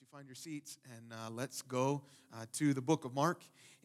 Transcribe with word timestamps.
you 0.00 0.06
find 0.12 0.28
your 0.28 0.36
seats 0.36 0.78
and 0.96 1.12
uh, 1.12 1.28
let's 1.30 1.60
go 1.62 2.02
uh, 2.32 2.44
to 2.52 2.72
the 2.72 2.80
book 2.80 3.04
of 3.04 3.14
Mark. 3.14 3.42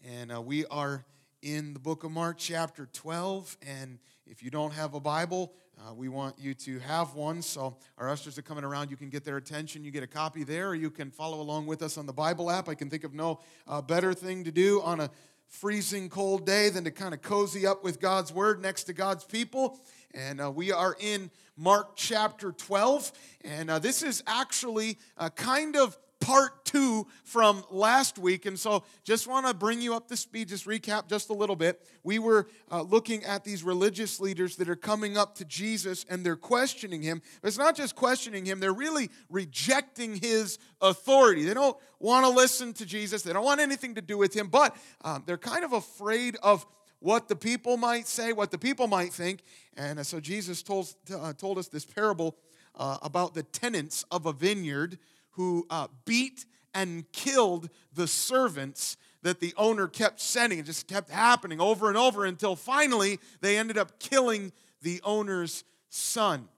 And 0.08 0.32
uh, 0.32 0.39
we 0.42 0.63
are 0.67 1.05
in 1.42 1.74
the 1.74 1.79
book 1.79 2.04
of 2.04 2.12
Mark, 2.12 2.38
chapter 2.38 2.88
12. 2.93 3.57
And 3.65 3.97
if 4.28 4.44
you 4.44 4.52
don't 4.52 4.73
have 4.73 4.94
a 4.94 4.99
Bible, 4.99 5.54
uh, 5.79 5.91
we 5.91 6.10
want 6.10 6.38
you 6.38 6.54
to 6.54 6.78
have 6.79 7.15
one. 7.15 7.41
So 7.41 7.78
our 7.97 8.10
ushers 8.10 8.38
are 8.38 8.44
coming 8.44 8.63
around. 8.63 8.91
You 8.91 8.97
can 8.97 9.10
get 9.10 9.23
their 9.23 9.38
attention. 9.38 9.84
You 9.84 9.89
get 9.89 10.04
a 10.04 10.07
copy 10.07 10.44
there, 10.44 10.70
or 10.70 10.76
you 10.76 10.91
can 10.91 11.10
follow 11.10 11.41
along 11.41 11.65
with 11.65 11.81
us 11.81 11.97
on 11.97 12.05
the 12.05 12.13
Bible 12.13 12.51
app. 12.51 12.69
I 12.69 12.75
can 12.75 12.91
think 12.91 13.03
of 13.03 13.15
no 13.15 13.39
uh, 13.67 13.81
better 13.81 14.13
thing 14.13 14.43
to 14.43 14.51
do 14.51 14.81
on 14.83 14.99
a 14.99 15.09
freezing 15.47 16.09
cold 16.09 16.45
day 16.45 16.70
than 16.70 16.84
to 16.84 16.91
kind 16.91 17.16
of 17.16 17.23
cozy 17.23 17.66
up 17.66 17.84
with 17.84 17.99
God's 17.99 18.31
word 18.31 18.61
next 18.61 18.84
to 18.84 18.93
God's 18.93 19.23
people. 19.23 19.80
And 20.13 20.39
uh, 20.39 20.52
we 20.52 20.71
are 20.71 20.95
in 20.99 21.31
Mark 21.57 21.95
chapter 21.95 22.52
12. 22.52 23.11
And 23.43 23.70
uh, 23.70 23.80
this 23.80 24.03
is 24.03 24.23
actually 24.27 24.98
a 25.17 25.30
kind 25.30 25.75
of 25.75 25.98
part 26.23 26.63
two 26.63 27.05
from 27.23 27.63
last 27.70 28.18
week. 28.18 28.45
And 28.45 28.58
so 28.58 28.84
just 29.04 29.27
want 29.27 29.45
to 29.45 29.54
bring 29.54 29.82
you 29.82 29.94
up 29.94 30.08
to 30.08 30.18
speed, 30.18 30.48
just 30.48 30.66
recap 30.66 31.09
just 31.09 31.30
a 31.30 31.34
little 31.34 31.55
bit. 31.55 31.86
We 32.04 32.18
were 32.20 32.48
uh, 32.72 32.82
looking 32.82 33.23
at 33.26 33.44
these 33.44 33.63
religious 33.63 34.20
leaders 34.20 34.55
that 34.55 34.70
are 34.70 34.76
coming 34.76 35.18
up 35.18 35.36
to 35.36 35.46
Jesus 35.46 36.05
and 36.09 36.26
they're 36.26 36.36
questioning 36.36 37.02
him. 37.02 37.22
But 37.41 37.49
it's 37.49 37.58
not 37.58 37.76
just 37.76 37.96
questioning 37.96 38.46
him, 38.46 38.59
they're 38.59 38.73
really 38.73 39.09
rejecting 39.30 40.16
his 40.16 40.58
authority. 40.82 41.44
They 41.44 41.54
don't 41.54 41.77
want 41.99 42.26
to 42.26 42.32
listen 42.32 42.74
to 42.74 42.85
Jesus, 42.85 43.21
they 43.21 43.34
don't 43.34 43.46
want 43.46 43.60
anything 43.60 43.96
to 43.96 44.02
do 44.02 44.18
with 44.18 44.34
him, 44.34 44.48
but 44.48 44.76
um, 45.04 45.24
they're 45.26 45.38
kind 45.38 45.63
of 45.63 45.74
afraid 45.74 46.38
of 46.41 46.66
what 46.99 47.27
the 47.27 47.35
people 47.35 47.76
might 47.76 48.08
say, 48.08 48.32
what 48.32 48.49
the 48.49 48.58
people 48.58 48.88
might 48.88 49.12
think. 49.12 49.44
And 49.76 49.99
uh, 49.99 50.04
so 50.04 50.21
Jesus 50.21 50.63
told, 50.63 50.94
uh, 51.13 51.34
told 51.34 51.58
us 51.58 51.68
this 51.68 51.85
parable 51.85 52.38
uh, 52.76 52.98
about 53.02 53.34
the 53.34 53.44
tenants 53.44 54.05
of 54.10 54.26
a 54.26 54.34
vineyard 54.34 54.98
who 55.34 55.66
uh, 55.70 55.88
beat 56.05 56.46
and 56.73 57.12
killed 57.12 57.70
the 57.94 58.08
servants 58.08 58.98
that 59.22 59.40
the 59.40 59.54
owner 59.57 59.88
kept 59.88 60.20
sending. 60.20 60.60
It 60.60 60.66
just 60.66 60.88
kept 60.88 61.10
happening 61.10 61.62
over 61.62 61.88
and 61.88 61.98
over 61.98 62.26
until 62.26 62.55
finally 62.55 63.20
they 63.41 63.57
ended 63.57 63.77
up 63.77 63.99
killing 63.99 64.52
the 64.81 65.02
owner's 65.03 65.63
son. 65.89 66.49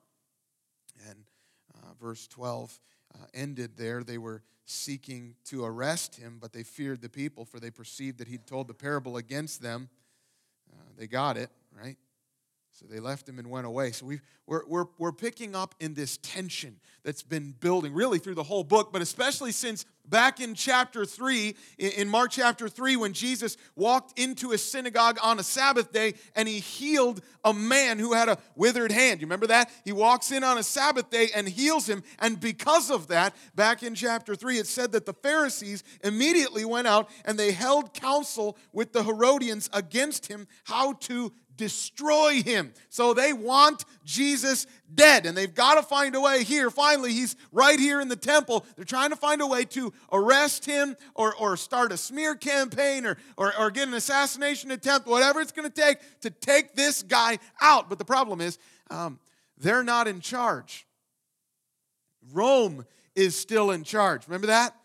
And 1.07 1.19
uh, 1.75 1.93
verse 1.99 2.27
12 2.27 2.79
uh, 3.13 3.25
ended 3.33 3.77
there. 3.77 4.03
They 4.03 4.17
were 4.17 4.41
seeking 4.65 5.35
to 5.45 5.63
arrest 5.63 6.15
him, 6.15 6.39
but 6.41 6.51
they 6.51 6.63
feared 6.63 7.01
the 7.01 7.09
people, 7.09 7.45
for 7.45 7.59
they 7.59 7.69
perceived 7.69 8.17
that 8.17 8.27
he'd 8.27 8.47
told 8.47 8.67
the 8.67 8.73
parable 8.73 9.17
against 9.17 9.61
them. 9.61 9.89
Uh, 10.73 10.83
they 10.97 11.07
got 11.07 11.37
it? 11.37 11.51
So 12.75 12.85
they 12.89 12.99
left 12.99 13.29
him 13.29 13.39
and 13.39 13.49
went 13.49 13.65
away. 13.65 13.93
So 13.93 14.05
we 14.05 14.19
are 14.49 14.65
we're, 14.67 14.85
we're 14.97 15.13
picking 15.13 15.55
up 15.55 15.75
in 15.79 15.93
this 15.93 16.17
tension 16.17 16.75
that's 17.05 17.23
been 17.23 17.55
building 17.61 17.93
really 17.93 18.19
through 18.19 18.35
the 18.35 18.43
whole 18.43 18.65
book, 18.65 18.91
but 18.91 19.01
especially 19.01 19.53
since 19.53 19.85
back 20.09 20.41
in 20.41 20.55
chapter 20.55 21.05
3, 21.05 21.55
in 21.77 22.09
Mark 22.09 22.31
chapter 22.31 22.67
3, 22.67 22.97
when 22.97 23.13
Jesus 23.13 23.55
walked 23.77 24.19
into 24.19 24.51
a 24.51 24.57
synagogue 24.57 25.17
on 25.23 25.39
a 25.39 25.43
Sabbath 25.43 25.93
day 25.93 26.15
and 26.35 26.49
he 26.49 26.59
healed 26.59 27.21
a 27.45 27.53
man 27.53 27.97
who 27.97 28.11
had 28.11 28.27
a 28.27 28.37
withered 28.55 28.91
hand. 28.91 29.21
You 29.21 29.27
remember 29.27 29.47
that? 29.47 29.71
He 29.85 29.93
walks 29.93 30.31
in 30.31 30.43
on 30.43 30.57
a 30.57 30.63
Sabbath 30.63 31.09
day 31.09 31.29
and 31.33 31.47
heals 31.47 31.87
him. 31.87 32.03
And 32.19 32.39
because 32.39 32.91
of 32.91 33.07
that, 33.07 33.35
back 33.55 33.83
in 33.83 33.95
chapter 33.95 34.35
3, 34.35 34.57
it 34.57 34.67
said 34.67 34.91
that 34.91 35.05
the 35.05 35.13
Pharisees 35.13 35.83
immediately 36.03 36.65
went 36.65 36.87
out 36.87 37.09
and 37.23 37.39
they 37.39 37.53
held 37.53 37.93
counsel 37.93 38.57
with 38.73 38.91
the 38.91 39.03
Herodians 39.03 39.69
against 39.71 40.27
him 40.27 40.47
how 40.65 40.93
to 40.93 41.31
destroy 41.57 42.41
him. 42.41 42.73
So 42.89 43.13
they 43.13 43.33
want 43.33 43.85
Jesus 44.03 44.67
dead, 44.93 45.25
and 45.25 45.37
they've 45.37 45.53
got 45.53 45.75
to 45.75 45.83
find 45.83 46.15
a 46.15 46.21
way 46.21 46.43
here. 46.43 46.69
Finally, 46.69 47.13
he's 47.13 47.35
right 47.51 47.79
here 47.79 48.01
in 48.01 48.07
the 48.07 48.15
temple. 48.15 48.65
They're 48.75 48.85
trying 48.85 49.09
to 49.09 49.15
find 49.15 49.41
a 49.41 49.47
way 49.47 49.65
to 49.65 49.93
arrest 50.11 50.65
him 50.65 50.95
or, 51.13 51.35
or 51.35 51.57
start 51.57 51.91
a 51.91 51.97
smear 51.97 52.35
campaign 52.35 53.05
or, 53.05 53.17
or, 53.37 53.53
or 53.57 53.71
get 53.71 53.87
an 53.87 53.93
assassination 53.93 54.71
attempt, 54.71 55.07
whatever 55.07 55.41
it's 55.41 55.51
going 55.51 55.69
to 55.69 55.81
take 55.81 55.97
to 56.21 56.29
take 56.29 56.75
this 56.75 57.03
guy 57.03 57.39
out. 57.61 57.89
But 57.89 57.97
the 57.97 58.05
problem 58.05 58.41
is, 58.41 58.57
um, 58.89 59.19
they're 59.57 59.83
not 59.83 60.07
in 60.07 60.19
charge. 60.19 60.85
Rome 62.33 62.85
is 63.15 63.35
still 63.35 63.71
in 63.71 63.83
charge. 63.83 64.27
Remember 64.27 64.47
that? 64.47 64.75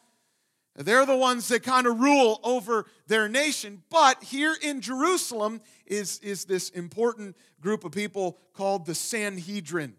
They're 0.85 1.05
the 1.05 1.17
ones 1.17 1.49
that 1.49 1.63
kind 1.63 1.87
of 1.87 2.01
rule 2.01 2.41
over 2.43 2.87
their 3.07 3.29
nation. 3.29 3.83
But 3.91 4.23
here 4.25 4.57
in 4.63 4.81
Jerusalem 4.81 5.61
is, 5.87 6.19
is 6.21 6.47
this 6.47 6.71
important 6.71 7.37
group 7.61 7.85
of 7.85 7.93
people 7.93 8.39
called 8.55 8.87
the 8.87 8.95
Sanhedrin. 8.95 9.95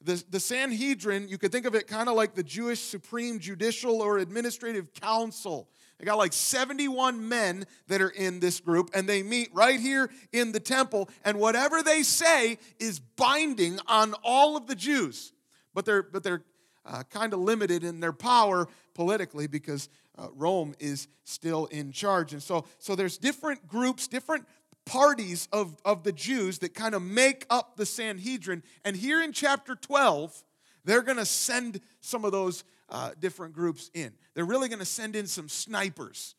The, 0.00 0.22
the 0.30 0.40
Sanhedrin, 0.40 1.28
you 1.28 1.38
could 1.38 1.52
think 1.52 1.66
of 1.66 1.74
it 1.74 1.86
kind 1.86 2.08
of 2.08 2.16
like 2.16 2.34
the 2.34 2.42
Jewish 2.42 2.80
Supreme 2.80 3.38
Judicial 3.38 4.00
or 4.00 4.18
Administrative 4.18 4.92
Council. 4.94 5.68
They 5.98 6.06
got 6.06 6.18
like 6.18 6.32
71 6.32 7.28
men 7.28 7.64
that 7.86 8.02
are 8.02 8.08
in 8.08 8.40
this 8.40 8.58
group, 8.58 8.90
and 8.94 9.08
they 9.08 9.22
meet 9.22 9.50
right 9.52 9.78
here 9.78 10.10
in 10.32 10.50
the 10.50 10.58
temple, 10.58 11.08
and 11.24 11.38
whatever 11.38 11.82
they 11.82 12.02
say 12.02 12.58
is 12.80 12.98
binding 12.98 13.78
on 13.86 14.14
all 14.24 14.56
of 14.56 14.66
the 14.66 14.74
Jews. 14.74 15.32
But 15.74 15.84
they're, 15.84 16.02
but 16.02 16.24
they're 16.24 16.42
uh, 16.84 17.02
kind 17.10 17.32
of 17.32 17.40
limited 17.40 17.84
in 17.84 18.00
their 18.00 18.12
power 18.12 18.68
politically 18.94 19.46
because 19.46 19.88
uh, 20.18 20.28
Rome 20.34 20.74
is 20.78 21.08
still 21.24 21.66
in 21.66 21.92
charge. 21.92 22.32
And 22.32 22.42
so, 22.42 22.64
so 22.78 22.94
there's 22.94 23.18
different 23.18 23.66
groups, 23.66 24.08
different 24.08 24.46
parties 24.84 25.48
of, 25.52 25.76
of 25.84 26.02
the 26.02 26.12
Jews 26.12 26.58
that 26.58 26.74
kind 26.74 26.94
of 26.94 27.02
make 27.02 27.46
up 27.50 27.76
the 27.76 27.86
Sanhedrin. 27.86 28.62
And 28.84 28.96
here 28.96 29.22
in 29.22 29.32
chapter 29.32 29.74
12, 29.74 30.44
they're 30.84 31.02
going 31.02 31.18
to 31.18 31.26
send 31.26 31.80
some 32.00 32.24
of 32.24 32.32
those 32.32 32.64
uh, 32.88 33.12
different 33.18 33.54
groups 33.54 33.90
in. 33.94 34.12
They're 34.34 34.44
really 34.44 34.68
going 34.68 34.80
to 34.80 34.84
send 34.84 35.16
in 35.16 35.26
some 35.26 35.48
snipers. 35.48 36.34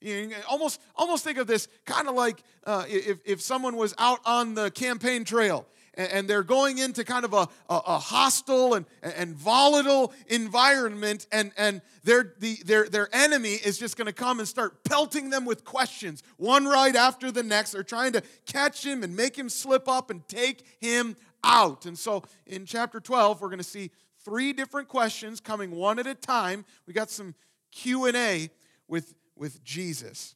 You 0.00 0.32
almost, 0.48 0.80
almost 0.94 1.24
think 1.24 1.38
of 1.38 1.46
this 1.46 1.68
kind 1.86 2.08
of 2.08 2.14
like 2.14 2.42
uh, 2.64 2.84
if, 2.88 3.18
if 3.24 3.40
someone 3.40 3.76
was 3.76 3.94
out 3.98 4.20
on 4.26 4.54
the 4.54 4.70
campaign 4.70 5.24
trail 5.24 5.66
and 5.96 6.28
they're 6.28 6.42
going 6.42 6.78
into 6.78 7.04
kind 7.04 7.24
of 7.24 7.32
a, 7.32 7.48
a, 7.68 7.98
hostile 7.98 8.74
and, 8.74 8.86
and 9.02 9.34
volatile 9.34 10.12
environment, 10.28 11.26
and, 11.32 11.52
and 11.56 11.80
their, 12.04 12.34
the, 12.38 12.56
their, 12.64 12.88
their 12.88 13.08
enemy 13.14 13.54
is 13.54 13.78
just 13.78 13.96
going 13.96 14.06
to 14.06 14.12
come 14.12 14.38
and 14.38 14.46
start 14.46 14.84
pelting 14.84 15.30
them 15.30 15.44
with 15.44 15.64
questions, 15.64 16.22
one 16.36 16.66
right 16.66 16.94
after 16.94 17.30
the 17.30 17.42
next. 17.42 17.72
They're 17.72 17.82
trying 17.82 18.12
to 18.12 18.22
catch 18.46 18.84
him 18.84 19.02
and 19.02 19.16
make 19.16 19.36
him 19.36 19.48
slip 19.48 19.88
up 19.88 20.10
and 20.10 20.26
take 20.28 20.64
him 20.80 21.16
out. 21.42 21.86
And 21.86 21.98
so 21.98 22.22
in 22.46 22.66
chapter 22.66 23.00
12, 23.00 23.40
we're 23.40 23.48
going 23.48 23.58
to 23.58 23.64
see 23.64 23.90
three 24.24 24.52
different 24.52 24.88
questions 24.88 25.40
coming 25.40 25.70
one 25.70 25.98
at 25.98 26.06
a 26.06 26.14
time. 26.14 26.64
We 26.86 26.92
got 26.92 27.10
some 27.10 27.34
Q&A 27.72 28.50
with, 28.88 29.14
with 29.36 29.64
Jesus. 29.64 30.35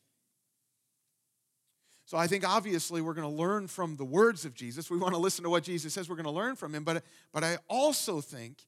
So 2.11 2.19
I 2.19 2.27
think 2.27 2.45
obviously 2.45 3.01
we're 3.01 3.15
going 3.15 3.31
to 3.31 3.33
learn 3.33 3.69
from 3.69 3.95
the 3.95 4.05
words 4.05 4.45
of 4.45 4.53
Jesus. 4.53 4.91
We 4.91 4.99
want 4.99 5.15
to 5.15 5.21
listen 5.21 5.45
to 5.45 5.49
what 5.49 5.63
Jesus 5.63 5.95
says. 5.95 6.09
We're 6.09 6.17
going 6.17 6.25
to 6.25 6.33
learn 6.33 6.57
from 6.57 6.75
him. 6.75 6.83
But, 6.83 7.05
but 7.33 7.45
I 7.45 7.59
also 7.69 8.21
think 8.21 8.67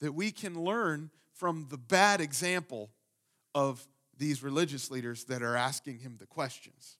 that 0.00 0.12
we 0.12 0.30
can 0.30 0.58
learn 0.58 1.10
from 1.34 1.66
the 1.68 1.76
bad 1.76 2.22
example 2.22 2.88
of 3.54 3.86
these 4.16 4.42
religious 4.42 4.90
leaders 4.90 5.24
that 5.24 5.42
are 5.42 5.54
asking 5.54 5.98
him 5.98 6.16
the 6.18 6.24
questions. 6.24 6.96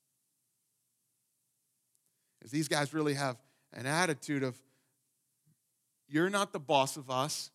Because 2.39 2.53
these 2.53 2.69
guys 2.69 2.93
really 2.93 3.15
have 3.15 3.39
an 3.73 3.87
attitude 3.87 4.43
of, 4.43 4.61
you're 6.07 6.29
not 6.29 6.53
the 6.53 6.61
boss 6.61 6.99
of 6.99 7.09
us. 7.09 7.51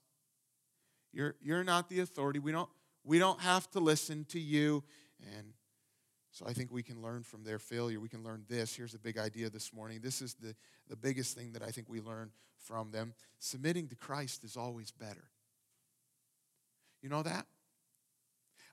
You're, 1.11 1.35
you're 1.39 1.63
not 1.63 1.87
the 1.87 1.99
authority. 1.99 2.39
We 2.39 2.51
don't, 2.51 2.69
we 3.03 3.19
don't 3.19 3.41
have 3.41 3.69
to 3.73 3.79
listen 3.79 4.25
to 4.29 4.39
you. 4.39 4.83
And 5.37 5.53
so 6.33 6.47
I 6.47 6.53
think 6.53 6.71
we 6.71 6.81
can 6.81 6.99
learn 6.99 7.21
from 7.21 7.43
their 7.43 7.59
failure. 7.59 7.99
We 7.99 8.09
can 8.09 8.23
learn 8.23 8.43
this. 8.49 8.75
Here's 8.75 8.95
a 8.95 8.99
big 8.99 9.19
idea 9.19 9.51
this 9.51 9.71
morning. 9.71 9.99
This 10.01 10.19
is 10.19 10.33
the, 10.33 10.55
the 10.89 10.95
biggest 10.95 11.37
thing 11.37 11.53
that 11.53 11.61
I 11.61 11.69
think 11.69 11.87
we 11.87 12.01
learn 12.01 12.31
from 12.57 12.89
them. 12.89 13.13
Submitting 13.37 13.87
to 13.89 13.95
Christ 13.95 14.43
is 14.43 14.57
always 14.57 14.89
better. 14.89 15.25
You 17.03 17.09
know 17.09 17.21
that? 17.21 17.45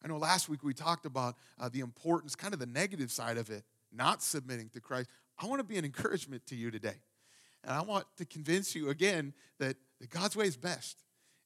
I 0.02 0.08
know 0.08 0.17
last 0.17 0.49
week 0.49 0.62
we 0.62 0.73
talked 0.73 1.05
about 1.05 1.35
uh, 1.61 1.69
the 1.69 1.81
importance, 1.81 2.35
kind 2.35 2.55
of 2.55 2.61
the 2.61 2.67
negative 2.67 3.11
side 3.12 3.37
of 3.37 3.50
it, 3.50 3.64
not 3.93 4.23
submitting 4.23 4.70
to 4.70 4.81
Christ. 4.81 5.11
I 5.38 5.44
want 5.44 5.61
to 5.61 5.64
be 5.64 5.76
an 5.76 5.85
encouragement 5.85 6.46
to 6.46 6.56
you 6.56 6.70
today. 6.70 6.96
And 7.62 7.75
I 7.75 7.82
want 7.82 8.06
to 8.17 8.25
convince 8.25 8.75
you 8.75 8.88
again 8.88 9.35
that, 9.58 9.76
that 10.00 10.08
God's 10.08 10.35
way 10.35 10.46
is 10.46 10.56
best. 10.56 11.02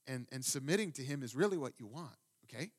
And, 0.07 0.29
and 0.31 0.45
submitting 0.45 0.93
to 0.93 1.03
Him 1.03 1.25
is 1.25 1.35
really 1.35 1.59
what 1.59 1.73
you 1.81 1.87
want, 1.87 2.15
okay? 2.45 2.71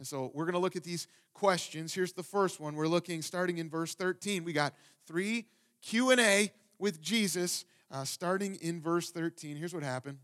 And 0.00 0.06
so 0.06 0.30
we're 0.32 0.46
going 0.46 0.54
to 0.54 0.60
look 0.60 0.76
at 0.76 0.82
these 0.82 1.08
questions. 1.34 1.92
Here's 1.92 2.14
the 2.14 2.22
first 2.22 2.58
one. 2.58 2.74
We're 2.74 2.88
looking 2.88 3.20
starting 3.20 3.58
in 3.58 3.68
verse 3.68 3.94
13. 3.94 4.44
We 4.44 4.54
got 4.54 4.72
three 5.06 5.44
Q&A 5.82 6.50
with 6.78 7.02
Jesus 7.02 7.66
uh, 7.90 8.04
starting 8.04 8.54
in 8.62 8.80
verse 8.80 9.10
13. 9.10 9.58
Here's 9.58 9.74
what 9.74 9.82
happened. 9.82 10.16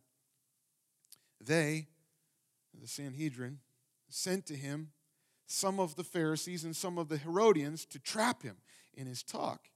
They, 1.44 1.88
the 2.80 2.88
Sanhedrin, 2.88 3.58
sent 4.08 4.46
to 4.46 4.54
him 4.54 4.92
some 5.46 5.78
of 5.78 5.94
the 5.96 6.04
Pharisees 6.04 6.64
and 6.64 6.74
some 6.74 6.96
of 6.96 7.10
the 7.10 7.18
Herodians 7.18 7.84
to 7.84 7.98
trap 7.98 8.42
him 8.42 8.56
in 8.94 9.06
his 9.06 9.22
talk. 9.22 9.68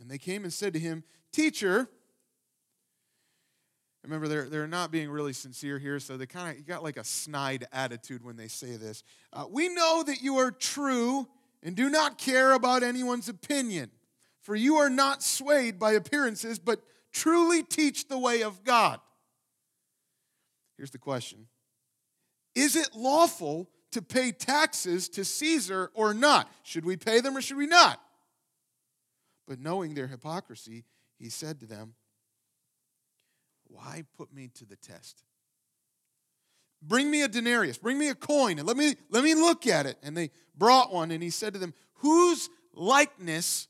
And 0.00 0.10
they 0.10 0.18
came 0.18 0.42
and 0.42 0.52
said 0.52 0.72
to 0.72 0.80
him, 0.80 1.04
Teacher, 1.30 1.88
Remember, 4.04 4.28
they're, 4.28 4.48
they're 4.50 4.66
not 4.66 4.90
being 4.90 5.10
really 5.10 5.32
sincere 5.32 5.78
here, 5.78 5.98
so 5.98 6.18
they 6.18 6.26
kind 6.26 6.58
of 6.58 6.66
got 6.66 6.82
like 6.82 6.98
a 6.98 7.04
snide 7.04 7.66
attitude 7.72 8.22
when 8.22 8.36
they 8.36 8.48
say 8.48 8.76
this. 8.76 9.02
Uh, 9.32 9.46
we 9.50 9.70
know 9.70 10.02
that 10.02 10.20
you 10.20 10.36
are 10.36 10.50
true 10.50 11.26
and 11.62 11.74
do 11.74 11.88
not 11.88 12.18
care 12.18 12.52
about 12.52 12.82
anyone's 12.82 13.30
opinion, 13.30 13.90
for 14.42 14.54
you 14.54 14.76
are 14.76 14.90
not 14.90 15.22
swayed 15.22 15.78
by 15.78 15.92
appearances, 15.92 16.58
but 16.58 16.82
truly 17.12 17.62
teach 17.62 18.08
the 18.08 18.18
way 18.18 18.42
of 18.42 18.62
God. 18.62 19.00
Here's 20.76 20.90
the 20.90 20.98
question 20.98 21.46
Is 22.54 22.76
it 22.76 22.90
lawful 22.94 23.70
to 23.92 24.02
pay 24.02 24.32
taxes 24.32 25.08
to 25.10 25.24
Caesar 25.24 25.90
or 25.94 26.12
not? 26.12 26.52
Should 26.62 26.84
we 26.84 26.98
pay 26.98 27.20
them 27.20 27.38
or 27.38 27.40
should 27.40 27.56
we 27.56 27.66
not? 27.66 27.98
But 29.48 29.60
knowing 29.60 29.94
their 29.94 30.08
hypocrisy, 30.08 30.84
he 31.18 31.30
said 31.30 31.60
to 31.60 31.66
them, 31.66 31.94
Why 33.74 34.04
put 34.16 34.32
me 34.32 34.48
to 34.54 34.64
the 34.64 34.76
test? 34.76 35.24
Bring 36.80 37.10
me 37.10 37.22
a 37.22 37.28
denarius, 37.28 37.78
bring 37.78 37.98
me 37.98 38.08
a 38.08 38.14
coin, 38.14 38.58
and 38.58 38.68
let 38.68 38.76
me, 38.76 38.94
let 39.10 39.24
me 39.24 39.34
look 39.34 39.66
at 39.66 39.86
it. 39.86 39.96
And 40.02 40.16
they 40.16 40.30
brought 40.56 40.92
one, 40.92 41.10
and 41.10 41.22
he 41.22 41.30
said 41.30 41.54
to 41.54 41.58
them, 41.58 41.74
Whose 41.98 42.48
likeness 42.72 43.68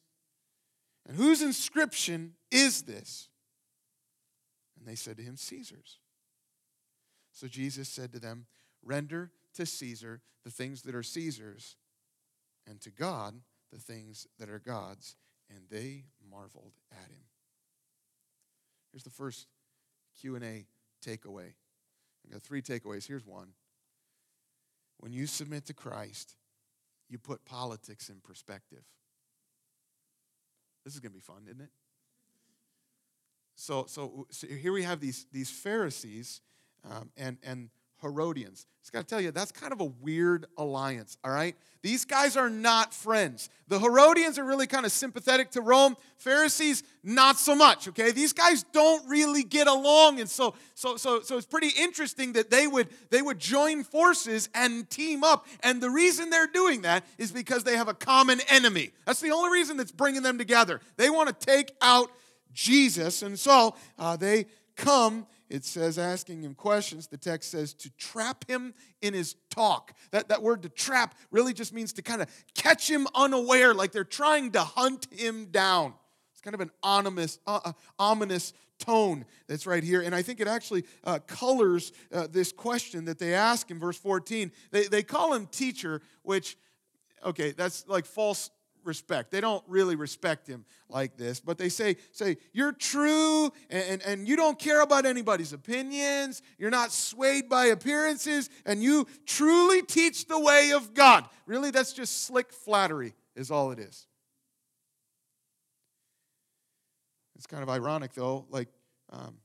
and 1.06 1.16
whose 1.16 1.40
inscription 1.40 2.34
is 2.50 2.82
this? 2.82 3.28
And 4.78 4.86
they 4.86 4.96
said 4.96 5.16
to 5.16 5.22
him, 5.22 5.36
Caesar's. 5.36 5.98
So 7.32 7.46
Jesus 7.46 7.88
said 7.88 8.12
to 8.12 8.20
them, 8.20 8.46
Render 8.82 9.30
to 9.54 9.64
Caesar 9.64 10.20
the 10.44 10.50
things 10.50 10.82
that 10.82 10.94
are 10.94 11.02
Caesar's, 11.02 11.76
and 12.66 12.80
to 12.82 12.90
God 12.90 13.34
the 13.72 13.78
things 13.78 14.26
that 14.38 14.50
are 14.50 14.58
God's. 14.58 15.16
And 15.48 15.60
they 15.70 16.04
marveled 16.30 16.72
at 16.90 17.10
him. 17.10 17.24
Here's 18.92 19.04
the 19.04 19.10
first 19.10 19.46
Q&A 20.20 20.66
takeaway. 21.04 21.52
I 22.26 22.32
got 22.32 22.42
three 22.42 22.62
takeaways. 22.62 23.06
Here's 23.06 23.26
one. 23.26 23.48
When 24.98 25.12
you 25.12 25.26
submit 25.26 25.66
to 25.66 25.74
Christ, 25.74 26.36
you 27.08 27.18
put 27.18 27.44
politics 27.44 28.08
in 28.08 28.20
perspective. 28.20 28.84
This 30.84 30.94
is 30.94 31.00
going 31.00 31.12
to 31.12 31.16
be 31.16 31.20
fun, 31.20 31.42
isn't 31.46 31.60
it? 31.60 31.70
So, 33.56 33.84
so, 33.86 34.26
so 34.30 34.46
here 34.46 34.72
we 34.72 34.82
have 34.82 35.00
these, 35.00 35.26
these 35.32 35.50
Pharisees 35.50 36.40
um, 36.90 37.10
and, 37.16 37.38
and 37.42 37.70
Herodians. 38.04 38.66
Just 38.82 38.92
got 38.92 39.00
to 39.00 39.06
tell 39.06 39.20
you, 39.20 39.30
that's 39.30 39.50
kind 39.50 39.72
of 39.72 39.80
a 39.80 39.86
weird 39.86 40.44
alliance, 40.58 41.16
all 41.24 41.30
right? 41.30 41.56
These 41.82 42.04
guys 42.04 42.36
are 42.36 42.50
not 42.50 42.92
friends. 42.92 43.48
The 43.68 43.78
Herodians 43.78 44.38
are 44.38 44.44
really 44.44 44.66
kind 44.66 44.84
of 44.84 44.92
sympathetic 44.92 45.50
to 45.52 45.62
Rome. 45.62 45.96
Pharisees, 46.18 46.82
not 47.02 47.38
so 47.38 47.54
much, 47.54 47.88
okay? 47.88 48.12
These 48.12 48.34
guys 48.34 48.62
don't 48.72 49.08
really 49.08 49.42
get 49.42 49.68
along. 49.68 50.20
And 50.20 50.28
so, 50.28 50.54
so, 50.74 50.98
so, 50.98 51.22
so 51.22 51.38
it's 51.38 51.46
pretty 51.46 51.70
interesting 51.78 52.34
that 52.34 52.50
they 52.50 52.66
would, 52.66 52.88
they 53.08 53.22
would 53.22 53.38
join 53.38 53.84
forces 53.84 54.50
and 54.54 54.88
team 54.90 55.24
up. 55.24 55.46
And 55.60 55.82
the 55.82 55.90
reason 55.90 56.28
they're 56.28 56.46
doing 56.46 56.82
that 56.82 57.06
is 57.16 57.32
because 57.32 57.64
they 57.64 57.78
have 57.78 57.88
a 57.88 57.94
common 57.94 58.40
enemy. 58.50 58.90
That's 59.06 59.20
the 59.20 59.30
only 59.30 59.50
reason 59.50 59.78
that's 59.78 59.92
bringing 59.92 60.22
them 60.22 60.36
together. 60.36 60.80
They 60.98 61.08
want 61.08 61.28
to 61.28 61.46
take 61.46 61.72
out 61.80 62.10
Jesus. 62.52 63.22
And 63.22 63.38
so 63.38 63.76
uh, 63.98 64.16
they 64.16 64.44
come 64.76 65.26
it 65.48 65.64
says 65.64 65.98
asking 65.98 66.42
him 66.42 66.54
questions. 66.54 67.06
The 67.06 67.16
text 67.16 67.50
says 67.50 67.74
to 67.74 67.90
trap 67.90 68.44
him 68.48 68.74
in 69.02 69.14
his 69.14 69.36
talk. 69.50 69.92
That, 70.10 70.28
that 70.28 70.42
word 70.42 70.62
to 70.62 70.68
trap 70.68 71.14
really 71.30 71.52
just 71.52 71.72
means 71.72 71.92
to 71.94 72.02
kind 72.02 72.22
of 72.22 72.28
catch 72.54 72.90
him 72.90 73.06
unaware, 73.14 73.74
like 73.74 73.92
they're 73.92 74.04
trying 74.04 74.52
to 74.52 74.60
hunt 74.60 75.06
him 75.12 75.46
down. 75.46 75.94
It's 76.32 76.40
kind 76.40 76.54
of 76.54 76.60
an 76.60 76.70
ominous, 76.82 77.38
uh, 77.46 77.60
uh, 77.64 77.72
ominous 77.98 78.52
tone 78.78 79.24
that's 79.46 79.66
right 79.66 79.84
here. 79.84 80.00
And 80.00 80.14
I 80.14 80.22
think 80.22 80.40
it 80.40 80.48
actually 80.48 80.84
uh, 81.04 81.18
colors 81.26 81.92
uh, 82.12 82.26
this 82.30 82.52
question 82.52 83.04
that 83.04 83.18
they 83.18 83.34
ask 83.34 83.70
in 83.70 83.78
verse 83.78 83.98
14. 83.98 84.50
They, 84.70 84.86
they 84.86 85.02
call 85.02 85.34
him 85.34 85.46
teacher, 85.46 86.00
which, 86.22 86.56
okay, 87.24 87.52
that's 87.52 87.86
like 87.86 88.06
false 88.06 88.50
respect. 88.84 89.30
They 89.30 89.40
don't 89.40 89.64
really 89.66 89.96
respect 89.96 90.46
him 90.46 90.64
like 90.88 91.16
this, 91.16 91.40
but 91.40 91.58
they 91.58 91.68
say, 91.68 91.96
say 92.12 92.36
you're 92.52 92.72
true 92.72 93.52
and, 93.70 93.84
and, 93.88 94.02
and, 94.02 94.28
you 94.28 94.36
don't 94.36 94.58
care 94.58 94.82
about 94.82 95.06
anybody's 95.06 95.52
opinions. 95.52 96.42
You're 96.58 96.70
not 96.70 96.92
swayed 96.92 97.48
by 97.48 97.66
appearances, 97.66 98.50
and 98.64 98.82
you 98.82 99.06
truly 99.26 99.82
teach 99.82 100.26
the 100.26 100.38
way 100.38 100.72
of 100.72 100.94
God. 100.94 101.28
Really, 101.46 101.70
that's 101.70 101.92
just 101.92 102.24
slick 102.24 102.52
flattery, 102.52 103.14
is 103.34 103.50
all 103.50 103.70
it 103.70 103.78
is. 103.78 104.06
It's 107.36 107.46
kind 107.46 107.62
of 107.62 107.68
ironic, 107.68 108.14
though. 108.14 108.46
Like, 108.48 108.68
um, 109.10 109.36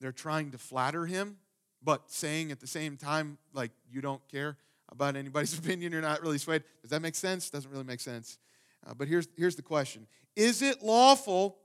they're 0.00 0.12
trying 0.12 0.52
to 0.52 0.58
flatter 0.58 1.06
him, 1.06 1.36
but 1.82 2.10
saying 2.10 2.50
at 2.50 2.60
the 2.60 2.66
same 2.66 2.96
time, 2.96 3.38
like, 3.52 3.70
you 3.90 4.00
don't 4.00 4.26
care 4.28 4.56
about 4.90 5.16
anybody's 5.16 5.58
opinion. 5.58 5.92
You're 5.92 6.02
not 6.02 6.22
really 6.22 6.38
swayed. 6.38 6.64
Does 6.82 6.90
that 6.90 7.02
make 7.02 7.14
sense? 7.14 7.50
Doesn't 7.50 7.70
really 7.70 7.84
make 7.84 8.00
sense. 8.00 8.38
Uh, 8.86 8.94
but 8.94 9.08
here's, 9.08 9.28
here's 9.36 9.56
the 9.56 9.62
question 9.62 10.06
Is 10.36 10.62
it 10.62 10.82
lawful 10.82 11.58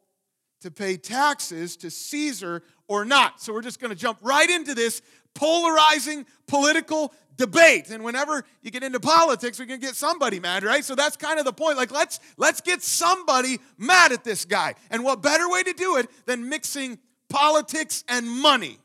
to 0.62 0.72
pay 0.72 0.98
taxes 0.98 1.78
to 1.78 1.90
Caesar 1.90 2.64
or 2.88 3.06
not? 3.06 3.42
So 3.42 3.54
we're 3.54 3.62
just 3.62 3.80
going 3.80 3.90
to 3.90 3.96
jump 3.96 4.20
right 4.22 4.50
into 4.50 4.74
this 4.74 5.02
polarizing 5.34 6.26
political 6.48 7.14
debate. 7.38 7.90
And 7.90 8.04
whenever 8.04 8.44
you 8.62 8.72
get 8.72 8.84
into 8.84 9.00
politics, 9.00 9.60
we 9.60 9.66
can 9.66 9.80
get 9.80 9.96
somebody 9.96 10.40
mad, 10.40 10.64
right? 10.64 10.86
So 10.86 10.96
that's 10.96 11.18
kind 11.18 11.40
of 11.40 11.46
the 11.46 11.54
point. 11.54 11.78
Like 11.78 11.92
let's 11.92 12.20
let's 12.38 12.62
get 12.62 12.82
somebody 12.82 13.60
mad 13.78 14.12
at 14.12 14.24
this 14.24 14.46
guy. 14.46 14.76
And 14.92 15.04
what 15.04 15.22
better 15.22 15.50
way 15.50 15.64
to 15.64 15.74
do 15.74 15.98
it 15.98 16.10
than 16.26 16.50
mixing 16.50 17.00
politics 17.30 18.04
and 18.08 18.28
money? 18.28 18.78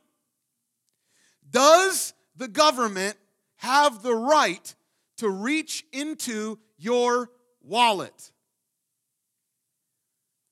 Does 1.51 2.15
the 2.37 2.49
government 2.49 3.17
have 3.59 4.03
the 4.03 4.15
right 4.15 4.75
to 5.19 5.29
reach 5.29 5.85
into 5.93 6.59
your 6.77 7.31
wallet. 7.63 8.33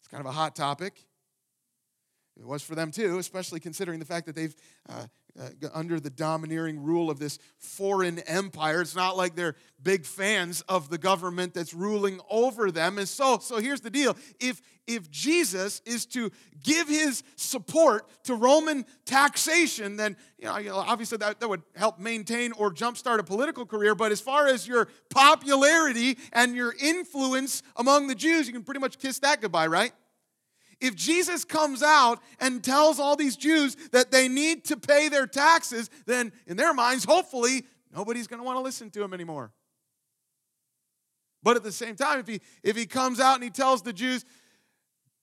It's 0.01 0.09
kind 0.09 0.21
of 0.21 0.27
a 0.27 0.33
hot 0.33 0.55
topic. 0.55 1.05
It 2.39 2.47
was 2.47 2.63
for 2.63 2.75
them 2.75 2.91
too, 2.91 3.19
especially 3.19 3.61
considering 3.61 3.99
the 3.99 4.05
fact 4.05 4.27
that 4.27 4.37
they've 4.37 4.55
uh, 4.89 5.07
uh, 5.39 5.69
under 5.75 6.01
the 6.01 6.11
domineering 6.11 6.83
rule 6.83 7.11
of 7.11 7.19
this 7.19 7.39
foreign 7.59 8.19
empire. 8.21 8.81
It's 8.81 8.97
not 8.97 9.17
like 9.17 9.35
they're 9.35 9.57
big 9.83 10.05
fans 10.05 10.63
of 10.63 10.89
the 10.89 10.99
government 10.99 11.55
that's 11.55 11.75
ruling 11.75 12.21
over 12.31 12.71
them. 12.71 12.99
And 12.99 13.09
so, 13.09 13.39
so 13.39 13.59
here's 13.59 13.81
the 13.81 13.91
deal: 13.91 14.17
if 14.41 14.63
if 14.87 15.11
Jesus 15.11 15.83
is 15.85 16.07
to 16.07 16.31
give 16.63 16.89
his 16.89 17.23
support 17.35 18.09
to 18.25 18.35
Roman 18.35 18.85
taxation, 19.05 19.97
then 19.97 20.17
you 20.39 20.47
know, 20.47 20.77
obviously 20.77 21.19
that, 21.19 21.41
that 21.41 21.49
would 21.49 21.63
help 21.75 21.99
maintain 21.99 22.53
or 22.53 22.73
jumpstart 22.73 23.19
a 23.19 23.25
political 23.25 23.67
career. 23.67 23.95
But 23.95 24.13
as 24.13 24.21
far 24.21 24.47
as 24.47 24.67
your 24.67 24.89
popularity 25.11 26.19
and 26.33 26.55
your 26.55 26.75
influence 26.81 27.63
among 27.77 28.07
the 28.07 28.15
Jews, 28.15 28.47
you 28.47 28.53
can 28.53 28.63
pretty 28.63 28.81
much 28.81 28.99
kiss 28.99 29.19
that 29.21 29.41
goodbye, 29.41 29.67
right? 29.67 29.93
If 30.81 30.95
Jesus 30.95 31.45
comes 31.45 31.83
out 31.83 32.21
and 32.39 32.63
tells 32.63 33.01
all 33.01 33.17
these 33.17 33.37
Jews 33.37 33.77
that 33.93 34.11
they 34.11 34.29
need 34.29 34.65
to 34.67 34.77
pay 34.77 35.09
their 35.09 35.27
taxes, 35.27 35.89
then 36.05 36.33
in 36.47 36.57
their 36.57 36.75
minds, 36.75 37.05
hopefully, 37.05 37.65
nobody's 37.95 38.27
going 38.27 38.41
to 38.41 38.45
want 38.45 38.59
to 38.59 38.63
listen 38.63 38.91
to 38.91 39.03
him 39.03 39.15
anymore. 39.15 39.53
But 41.43 41.57
at 41.57 41.63
the 41.63 41.73
same 41.73 41.97
time, 41.97 42.19
if 42.19 42.27
he, 42.27 42.41
if 42.63 42.77
he 42.77 42.87
comes 42.87 43.21
out 43.21 43.37
and 43.37 43.45
he 43.45 43.51
tells 43.51 43.83
the 43.83 43.93
Jews 43.93 44.25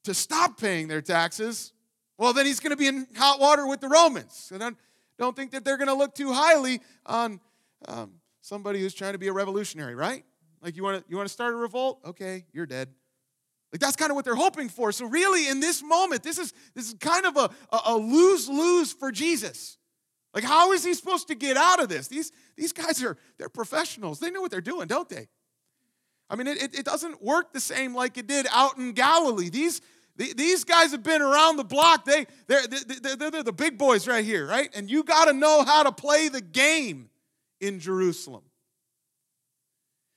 to 0.06 0.14
stop 0.14 0.60
paying 0.60 0.88
their 0.88 1.02
taxes, 1.02 1.74
well, 2.18 2.34
then 2.34 2.46
he's 2.46 2.60
going 2.60 2.72
to 2.72 2.78
be 2.78 2.88
in 2.88 3.08
hot 3.16 3.40
water 3.40 3.68
with 3.68 3.82
the 3.82 3.90
Romans. 3.90 4.52
And 4.54 4.64
I 4.64 4.72
don't 5.20 5.36
think 5.36 5.52
that 5.52 5.66
they're 5.66 5.78
going 5.78 5.88
to 5.88 5.94
look 5.94 6.16
too 6.16 6.32
highly 6.32 6.82
on 7.06 7.40
um, 7.88 8.14
somebody 8.42 8.80
who's 8.80 8.94
trying 8.94 9.14
to 9.14 9.20
be 9.20 9.28
a 9.28 9.34
revolutionary, 9.34 9.96
right? 9.96 10.24
Like 10.62 10.78
you 10.78 10.84
want 10.84 11.04
to 11.04 11.10
you 11.10 11.18
want 11.18 11.28
to 11.28 11.34
start 11.34 11.54
a 11.54 11.58
revolt? 11.58 12.00
Okay, 12.06 12.46
you're 12.54 12.66
dead. 12.66 12.90
Like 13.74 13.80
that's 13.80 13.96
kind 13.96 14.12
of 14.12 14.16
what 14.16 14.24
they're 14.24 14.36
hoping 14.36 14.70
for. 14.70 14.92
So 14.92 15.08
really, 15.08 15.50
in 15.50 15.60
this 15.60 15.82
moment, 15.82 16.22
this 16.22 16.38
is 16.38 16.54
this 16.76 16.88
is 16.88 16.94
kind 17.00 17.26
of 17.26 17.36
a, 17.36 17.50
a, 17.88 17.98
lose 17.98 18.48
lose 18.48 18.94
for 18.94 19.12
Jesus. 19.12 19.80
Like, 20.32 20.44
how 20.44 20.74
is 20.74 20.84
he 20.84 20.94
supposed 20.94 21.28
to 21.30 21.36
get 21.36 21.58
out 21.58 21.82
of 21.82 21.90
this? 21.90 22.08
These 22.08 22.32
these 22.56 22.72
guys 22.72 23.04
are 23.04 23.18
they're 23.40 23.50
professionals. 23.50 24.20
They 24.20 24.30
know 24.30 24.42
what 24.42 24.52
they're 24.52 24.62
doing, 24.62 24.88
don't 24.88 25.10
they? 25.10 25.28
I 26.30 26.36
mean, 26.36 26.46
it, 26.46 26.78
it 26.78 26.86
doesn't 26.86 27.24
work 27.24 27.52
the 27.52 27.60
same 27.60 27.96
like 27.96 28.16
it 28.20 28.28
did 28.28 28.46
out 28.52 28.78
in 28.78 28.92
Galilee. 28.92 29.50
These 29.50 29.82
these 30.16 30.64
guys 30.64 30.92
have 30.92 31.02
been 31.02 31.24
around 31.24 31.56
the 31.58 31.64
block. 31.64 32.06
They, 32.06 32.28
they're, 32.46 32.68
they're, 32.68 33.32
they're 33.32 33.42
the 33.42 33.52
big 33.52 33.80
boys 33.80 34.08
right 34.08 34.24
here, 34.24 34.46
right? 34.46 34.70
And 34.76 34.88
you 34.88 35.04
got 35.04 35.26
to 35.26 35.34
know 35.34 35.64
how 35.64 35.82
to 35.82 35.92
play 35.92 36.30
the 36.30 36.42
game 36.42 37.10
in 37.60 37.80
Jerusalem. 37.80 38.44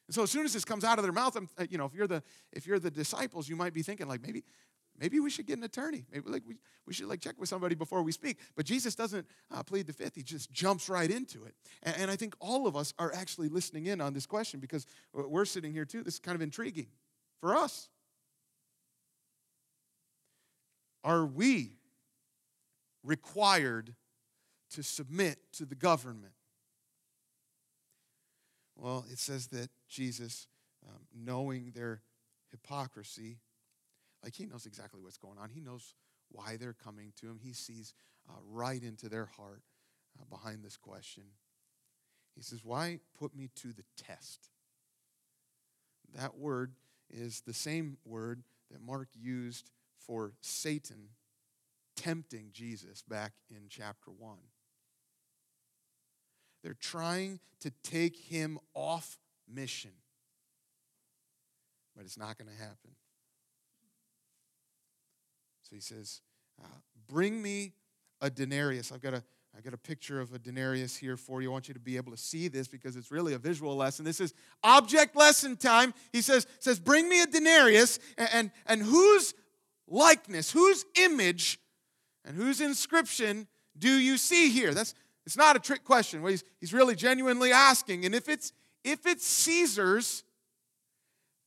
And 0.06 0.14
so 0.14 0.22
as 0.22 0.30
soon 0.30 0.44
as 0.44 0.52
this 0.52 0.64
comes 0.64 0.84
out 0.84 0.98
of 0.98 1.04
their 1.04 1.12
mouth, 1.12 1.36
I'm, 1.36 1.48
uh, 1.58 1.66
you 1.68 1.78
know, 1.78 1.86
if 1.86 1.94
you're 1.94 2.06
the 2.06 2.22
if 2.52 2.66
you're 2.66 2.78
the 2.78 2.90
disciples, 2.90 3.48
you 3.48 3.56
might 3.56 3.74
be 3.74 3.82
thinking 3.82 4.06
like 4.06 4.22
maybe 4.22 4.44
maybe 4.98 5.20
we 5.20 5.30
should 5.30 5.46
get 5.46 5.58
an 5.58 5.64
attorney. 5.64 6.04
Maybe 6.12 6.30
like 6.30 6.42
we, 6.46 6.56
we 6.86 6.94
should 6.94 7.06
like 7.06 7.20
check 7.20 7.34
with 7.38 7.48
somebody 7.48 7.74
before 7.74 8.02
we 8.02 8.12
speak. 8.12 8.38
But 8.54 8.66
Jesus 8.66 8.94
doesn't 8.94 9.26
uh, 9.50 9.62
plead 9.62 9.86
the 9.86 9.92
fifth. 9.92 10.14
He 10.14 10.22
just 10.22 10.52
jumps 10.52 10.88
right 10.88 11.10
into 11.10 11.44
it. 11.44 11.54
And, 11.82 11.96
and 11.98 12.10
I 12.10 12.16
think 12.16 12.34
all 12.40 12.66
of 12.66 12.76
us 12.76 12.94
are 12.98 13.12
actually 13.14 13.48
listening 13.48 13.86
in 13.86 14.00
on 14.00 14.12
this 14.12 14.26
question 14.26 14.60
because 14.60 14.86
we're 15.12 15.44
sitting 15.44 15.72
here 15.72 15.84
too. 15.84 16.02
This 16.02 16.14
is 16.14 16.20
kind 16.20 16.36
of 16.36 16.42
intriguing 16.42 16.86
for 17.40 17.54
us. 17.56 17.88
Are 21.02 21.24
we 21.24 21.78
required 23.04 23.94
to 24.70 24.82
submit 24.82 25.38
to 25.52 25.64
the 25.64 25.76
government? 25.76 26.32
Well, 28.76 29.04
it 29.10 29.18
says 29.18 29.48
that 29.48 29.70
Jesus, 29.88 30.46
um, 30.86 31.00
knowing 31.14 31.72
their 31.74 32.02
hypocrisy, 32.50 33.38
like 34.22 34.34
he 34.34 34.46
knows 34.46 34.66
exactly 34.66 35.00
what's 35.00 35.18
going 35.18 35.38
on. 35.38 35.50
He 35.50 35.60
knows 35.60 35.94
why 36.30 36.56
they're 36.56 36.74
coming 36.74 37.12
to 37.20 37.26
him. 37.26 37.38
He 37.42 37.52
sees 37.52 37.94
uh, 38.28 38.38
right 38.44 38.82
into 38.82 39.08
their 39.08 39.26
heart 39.26 39.62
uh, 40.20 40.24
behind 40.28 40.62
this 40.62 40.76
question. 40.76 41.24
He 42.34 42.42
says, 42.42 42.64
Why 42.64 43.00
put 43.18 43.34
me 43.34 43.50
to 43.56 43.68
the 43.68 43.84
test? 43.96 44.50
That 46.14 46.36
word 46.36 46.72
is 47.10 47.42
the 47.46 47.54
same 47.54 47.96
word 48.04 48.42
that 48.70 48.80
Mark 48.80 49.08
used 49.14 49.70
for 49.98 50.32
Satan 50.40 51.08
tempting 51.96 52.50
Jesus 52.52 53.02
back 53.02 53.32
in 53.50 53.64
chapter 53.68 54.10
1. 54.10 54.36
They're 56.62 56.74
trying 56.74 57.40
to 57.60 57.70
take 57.82 58.16
him 58.16 58.58
off 58.74 59.18
mission, 59.48 59.92
but 61.94 62.04
it's 62.04 62.18
not 62.18 62.38
going 62.38 62.50
to 62.50 62.56
happen. 62.56 62.90
So 65.62 65.74
he 65.74 65.80
says, 65.80 66.20
uh, 66.62 66.68
Bring 67.08 67.40
me 67.40 67.72
a 68.20 68.30
denarius. 68.30 68.90
I've 68.90 69.02
got 69.02 69.14
a 69.14 69.22
I 69.56 69.62
got 69.62 69.72
a 69.72 69.78
picture 69.78 70.20
of 70.20 70.34
a 70.34 70.38
denarius 70.38 70.96
here 70.96 71.16
for 71.16 71.40
you. 71.40 71.48
I 71.48 71.52
want 71.52 71.68
you 71.68 71.74
to 71.74 71.80
be 71.80 71.96
able 71.96 72.12
to 72.12 72.18
see 72.18 72.48
this 72.48 72.68
because 72.68 72.94
it's 72.94 73.10
really 73.10 73.32
a 73.32 73.38
visual 73.38 73.74
lesson. 73.74 74.04
This 74.04 74.20
is 74.20 74.34
object 74.62 75.16
lesson 75.16 75.56
time. 75.56 75.94
He 76.12 76.20
says, 76.20 76.46
says 76.58 76.78
Bring 76.78 77.08
me 77.08 77.22
a 77.22 77.26
denarius, 77.26 77.98
and, 78.18 78.28
and, 78.32 78.50
and 78.66 78.82
whose 78.82 79.32
likeness, 79.88 80.50
whose 80.50 80.84
image, 80.98 81.58
and 82.24 82.36
whose 82.36 82.60
inscription 82.60 83.46
do 83.78 83.90
you 83.90 84.18
see 84.18 84.50
here? 84.50 84.74
That's 84.74 84.94
it's 85.26 85.36
not 85.36 85.56
a 85.56 85.58
trick 85.58 85.84
question. 85.84 86.24
He's, 86.24 86.44
he's 86.60 86.72
really 86.72 86.94
genuinely 86.94 87.52
asking. 87.52 88.04
And 88.04 88.14
if 88.14 88.28
it's 88.28 88.52
if 88.84 89.04
it's 89.04 89.26
Caesar's, 89.26 90.22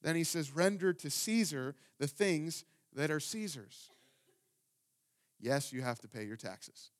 then 0.01 0.17
he 0.17 0.25
says, 0.25 0.53
render 0.53 0.91
to 0.91 1.09
Caesar 1.09 1.73
the 1.97 2.07
things 2.07 2.65
that 2.93 3.09
are 3.09 3.21
Caesar's. 3.21 3.89
Yes, 5.39 5.71
you 5.71 5.81
have 5.81 5.99
to 5.99 6.09
pay 6.09 6.25
your 6.25 6.35
taxes. 6.35 6.91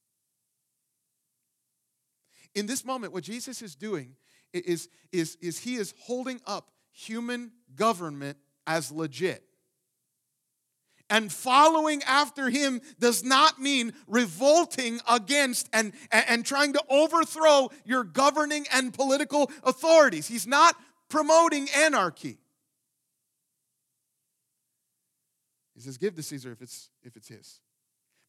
In 2.55 2.67
this 2.67 2.86
moment, 2.86 3.12
what 3.12 3.24
Jesus 3.25 3.62
is 3.62 3.75
doing 3.75 4.15
is, 4.53 4.88
is, 5.12 5.38
is 5.41 5.59
he 5.59 5.75
is 5.75 5.93
holding 6.00 6.39
up 6.48 6.71
human 6.91 7.51
government 7.75 8.38
as 8.65 8.93
legit. 8.93 9.43
And 11.10 11.32
following 11.32 12.04
after 12.04 12.50
him 12.50 12.82
does 13.00 13.24
not 13.24 13.60
mean 13.60 13.94
revolting 14.08 15.00
against 15.10 15.68
and, 15.74 15.94
and, 16.12 16.25
and 16.28 16.46
trying 16.46 16.74
to 16.74 16.84
overthrow 16.88 17.70
your 17.84 18.04
governing 18.04 18.68
and 18.72 18.94
political 18.94 19.51
authorities. 19.63 20.28
He's 20.28 20.46
not 20.46 20.75
promoting 21.10 21.68
anarchy. 21.75 22.38
He 25.74 25.82
says, 25.82 25.98
give 25.98 26.16
to 26.16 26.24
Caesar 26.24 26.51
if 26.51 26.62
it's 26.62 26.89
if 27.04 27.16
it's 27.16 27.30
his. 27.30 27.62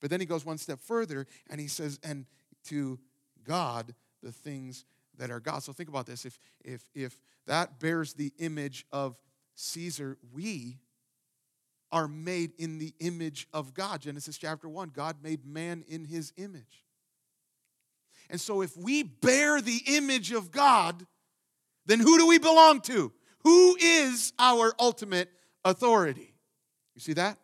But 0.01 0.09
then 0.09 0.21
he 0.21 0.27
goes 0.27 0.47
one 0.47 0.57
step 0.57 0.81
further 0.81 1.27
and 1.51 1.61
he 1.61 1.67
says, 1.67 1.99
and 2.03 2.27
to 2.67 2.99
God 3.45 3.95
the 4.23 4.33
things 4.33 4.85
that 5.19 5.31
are 5.31 5.41
God. 5.41 5.63
So 5.63 5.73
think 5.73 5.89
about 5.89 6.07
this. 6.07 6.25
If 6.25 6.39
if 6.65 6.89
if 6.95 7.19
that 7.47 7.81
bears 7.81 8.15
the 8.15 8.33
image 8.39 8.87
of 8.93 9.19
Caesar, 9.57 10.17
we 10.33 10.79
are 11.93 12.09
made 12.09 12.53
in 12.59 12.79
the 12.79 12.95
image 13.01 13.49
of 13.53 13.75
God. 13.75 14.01
Genesis 14.01 14.39
chapter 14.39 14.69
1, 14.69 14.91
God 14.95 15.17
made 15.23 15.45
man 15.45 15.85
in 15.89 16.05
his 16.05 16.33
image. 16.37 16.85
And 18.29 18.41
so 18.41 18.63
if 18.63 18.77
we 18.77 19.03
bear 19.03 19.61
the 19.61 19.83
image 19.87 20.33
of 20.33 20.51
God, 20.51 21.07
then 21.87 21.99
who 21.99 22.19
do 22.19 22.27
we 22.27 22.39
belong 22.39 22.81
to? 22.83 23.13
Who 23.43 23.77
is 23.81 24.33
our 24.39 24.73
ultimate 24.79 25.31
authority? 25.65 26.35
You 26.95 27.01
see 27.01 27.15
that? 27.15 27.39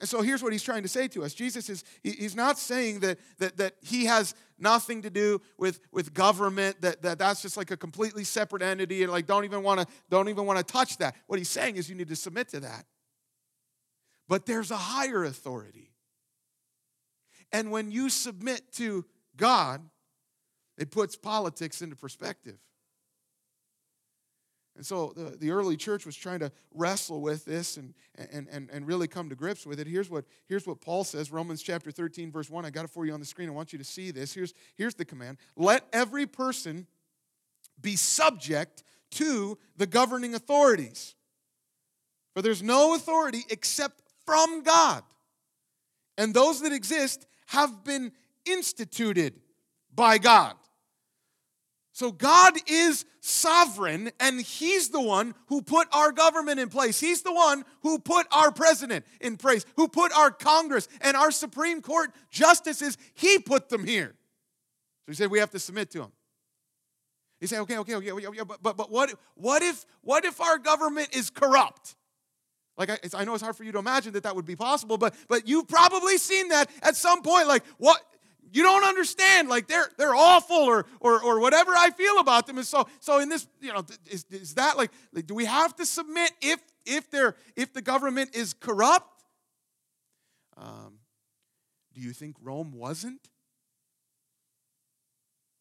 And 0.00 0.08
so 0.08 0.22
here's 0.22 0.42
what 0.42 0.52
he's 0.52 0.62
trying 0.62 0.82
to 0.82 0.88
say 0.88 1.08
to 1.08 1.22
us. 1.22 1.34
Jesus 1.34 1.70
is, 1.70 1.84
he's 2.02 2.34
not 2.34 2.58
saying 2.58 3.00
that, 3.00 3.18
that, 3.38 3.56
that 3.58 3.74
he 3.80 4.06
has 4.06 4.34
nothing 4.58 5.02
to 5.02 5.10
do 5.10 5.40
with, 5.56 5.80
with 5.92 6.12
government, 6.12 6.80
that, 6.82 7.02
that 7.02 7.18
that's 7.18 7.42
just 7.42 7.56
like 7.56 7.70
a 7.70 7.76
completely 7.76 8.24
separate 8.24 8.62
entity 8.62 9.02
and 9.02 9.12
like 9.12 9.26
don't 9.26 9.44
even 9.44 9.62
want 9.62 9.80
to 9.80 9.86
don't 10.10 10.28
even 10.28 10.46
want 10.46 10.58
to 10.58 10.64
touch 10.64 10.98
that. 10.98 11.14
What 11.26 11.38
he's 11.38 11.48
saying 11.48 11.76
is 11.76 11.88
you 11.88 11.94
need 11.94 12.08
to 12.08 12.16
submit 12.16 12.48
to 12.48 12.60
that. 12.60 12.84
But 14.28 14.46
there's 14.46 14.70
a 14.70 14.76
higher 14.76 15.24
authority. 15.24 15.92
And 17.52 17.70
when 17.70 17.90
you 17.90 18.10
submit 18.10 18.72
to 18.74 19.04
God, 19.36 19.80
it 20.76 20.90
puts 20.90 21.14
politics 21.14 21.82
into 21.82 21.94
perspective. 21.94 22.58
And 24.76 24.84
so 24.84 25.12
the, 25.16 25.36
the 25.36 25.50
early 25.50 25.76
church 25.76 26.04
was 26.04 26.16
trying 26.16 26.40
to 26.40 26.50
wrestle 26.72 27.20
with 27.20 27.44
this 27.44 27.76
and, 27.76 27.94
and, 28.16 28.48
and, 28.50 28.68
and 28.72 28.86
really 28.86 29.06
come 29.06 29.28
to 29.28 29.36
grips 29.36 29.64
with 29.66 29.78
it. 29.78 29.86
Here's 29.86 30.10
what, 30.10 30.24
here's 30.48 30.66
what 30.66 30.80
Paul 30.80 31.04
says 31.04 31.30
Romans 31.30 31.62
chapter 31.62 31.90
13, 31.90 32.32
verse 32.32 32.50
1. 32.50 32.64
I 32.64 32.70
got 32.70 32.84
it 32.84 32.90
for 32.90 33.06
you 33.06 33.12
on 33.12 33.20
the 33.20 33.26
screen. 33.26 33.48
I 33.48 33.52
want 33.52 33.72
you 33.72 33.78
to 33.78 33.84
see 33.84 34.10
this. 34.10 34.34
Here's, 34.34 34.52
here's 34.74 34.94
the 34.94 35.04
command 35.04 35.38
Let 35.56 35.84
every 35.92 36.26
person 36.26 36.86
be 37.80 37.96
subject 37.96 38.82
to 39.12 39.58
the 39.76 39.86
governing 39.86 40.34
authorities. 40.34 41.14
For 42.34 42.42
there's 42.42 42.62
no 42.62 42.94
authority 42.94 43.42
except 43.50 44.02
from 44.26 44.62
God. 44.62 45.04
And 46.18 46.34
those 46.34 46.62
that 46.62 46.72
exist 46.72 47.26
have 47.46 47.84
been 47.84 48.12
instituted 48.44 49.40
by 49.94 50.18
God. 50.18 50.54
So 51.94 52.10
God 52.10 52.54
is 52.66 53.04
sovereign, 53.20 54.10
and 54.18 54.40
He's 54.40 54.88
the 54.88 55.00
one 55.00 55.32
who 55.46 55.62
put 55.62 55.86
our 55.92 56.10
government 56.10 56.58
in 56.58 56.68
place. 56.68 56.98
He's 56.98 57.22
the 57.22 57.32
one 57.32 57.64
who 57.82 58.00
put 58.00 58.26
our 58.32 58.50
president 58.50 59.06
in 59.20 59.36
place, 59.36 59.64
who 59.76 59.86
put 59.86 60.12
our 60.12 60.32
Congress 60.32 60.88
and 61.00 61.16
our 61.16 61.30
Supreme 61.30 61.80
Court 61.80 62.10
justices. 62.30 62.98
He 63.14 63.38
put 63.38 63.68
them 63.68 63.86
here. 63.86 64.16
So 65.06 65.12
He 65.12 65.14
said 65.14 65.30
we 65.30 65.38
have 65.38 65.50
to 65.50 65.60
submit 65.60 65.92
to 65.92 66.02
Him. 66.02 66.12
He 67.38 67.46
said, 67.46 67.60
okay, 67.60 67.78
okay, 67.78 67.94
okay, 67.94 68.10
okay 68.10 68.42
but, 68.44 68.60
but, 68.60 68.76
but 68.76 68.90
what, 68.90 69.14
what, 69.36 69.62
if, 69.62 69.84
what 70.00 70.24
if 70.24 70.40
our 70.40 70.58
government 70.58 71.14
is 71.14 71.30
corrupt? 71.30 71.94
Like, 72.76 72.90
I, 72.90 72.98
I 73.14 73.24
know 73.24 73.34
it's 73.34 73.42
hard 73.42 73.54
for 73.54 73.62
you 73.62 73.70
to 73.70 73.78
imagine 73.78 74.14
that 74.14 74.24
that 74.24 74.34
would 74.34 74.46
be 74.46 74.56
possible, 74.56 74.98
but, 74.98 75.14
but 75.28 75.46
you've 75.46 75.68
probably 75.68 76.18
seen 76.18 76.48
that 76.48 76.68
at 76.82 76.96
some 76.96 77.22
point. 77.22 77.46
Like, 77.46 77.64
what, 77.78 78.00
you 78.54 78.62
don't 78.62 78.84
understand. 78.84 79.48
Like 79.48 79.66
they're 79.66 79.90
they're 79.98 80.14
awful 80.14 80.56
or 80.56 80.86
or 81.00 81.20
or 81.20 81.40
whatever 81.40 81.72
i 81.72 81.90
feel 81.90 82.18
about 82.20 82.46
them. 82.46 82.56
And 82.56 82.66
so 82.66 82.86
so 83.00 83.18
in 83.18 83.28
this 83.28 83.46
you 83.60 83.72
know 83.72 83.84
is, 84.06 84.24
is 84.30 84.54
that 84.54 84.78
like, 84.78 84.92
like 85.12 85.26
do 85.26 85.34
we 85.34 85.44
have 85.44 85.74
to 85.76 85.84
submit 85.84 86.30
if 86.40 86.60
if 86.86 87.10
they're 87.10 87.34
if 87.56 87.72
the 87.72 87.82
government 87.82 88.34
is 88.34 88.54
corrupt? 88.54 89.24
Um, 90.56 91.00
do 91.92 92.00
you 92.00 92.12
think 92.12 92.36
rome 92.40 92.72
wasn't? 92.72 93.28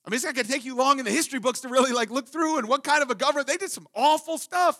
I 0.05 0.11
mean 0.11 0.15
it's 0.15 0.25
not 0.25 0.35
going 0.35 0.45
to 0.45 0.51
take 0.51 0.63
you 0.63 0.75
long 0.75 0.99
in 0.99 1.05
the 1.05 1.11
history 1.11 1.39
books 1.39 1.61
to 1.61 1.69
really 1.69 1.93
like 1.93 2.11
look 2.11 2.29
through 2.29 2.59
and 2.59 2.67
what 2.67 2.83
kind 2.83 3.01
of 3.01 3.09
a 3.09 3.15
government. 3.15 3.47
They 3.47 3.57
did 3.57 3.71
some 3.71 3.87
awful 3.95 4.37
stuff 4.37 4.79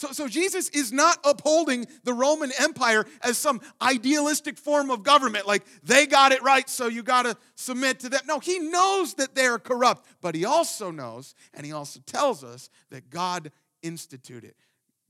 so, 0.00 0.12
so 0.12 0.28
Jesus 0.28 0.70
is 0.70 0.94
not 0.94 1.18
upholding 1.24 1.84
the 2.04 2.14
Roman 2.14 2.50
Empire 2.58 3.04
as 3.22 3.36
some 3.36 3.60
idealistic 3.82 4.56
form 4.56 4.90
of 4.90 5.02
government, 5.02 5.46
like 5.46 5.62
they 5.82 6.06
got 6.06 6.32
it 6.32 6.42
right, 6.42 6.70
so 6.70 6.86
you 6.86 7.02
got 7.02 7.24
to 7.24 7.36
submit 7.54 8.00
to 8.00 8.08
them. 8.08 8.22
No, 8.26 8.38
he 8.38 8.60
knows 8.60 9.12
that 9.14 9.34
they're 9.34 9.58
corrupt, 9.58 10.08
but 10.22 10.34
he 10.34 10.46
also 10.46 10.90
knows, 10.90 11.34
and 11.52 11.66
he 11.66 11.72
also 11.72 12.00
tells 12.06 12.42
us 12.42 12.70
that 12.88 13.10
God 13.10 13.52
instituted, 13.82 14.54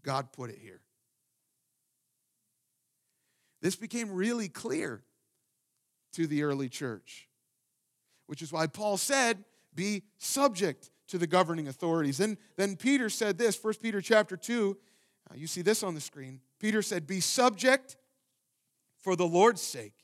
God 0.03 0.33
put 0.33 0.51
it 0.51 0.59
here. 0.61 0.81
This 3.63 3.77
became 3.77 4.11
really 4.11 4.49
clear 4.49 5.05
to 6.15 6.27
the 6.27 6.43
early 6.43 6.69
church, 6.69 7.29
which 8.27 8.43
is 8.43 8.53
why 8.53 8.67
Paul 8.67 8.97
said, 8.97 9.45
Be 9.73 10.03
subject 10.19 10.91
to 11.11 11.19
the 11.19 11.27
governing 11.27 11.69
authorities. 11.69 12.19
Then, 12.19 12.39
then 12.57 12.77
Peter 12.77 13.09
said 13.09 13.39
this, 13.39 13.63
1 13.63 13.75
Peter 13.83 14.01
chapter 14.01 14.37
2, 14.37 14.77
uh, 15.31 15.35
you 15.37 15.47
see 15.47 15.63
this 15.63 15.83
on 15.83 15.95
the 15.95 16.01
screen. 16.01 16.41
Peter 16.59 16.83
said, 16.83 17.07
Be 17.07 17.21
subject 17.21 17.97
for 19.01 19.17
the 19.17 19.27
Lord's 19.27 19.63
sake 19.63 19.95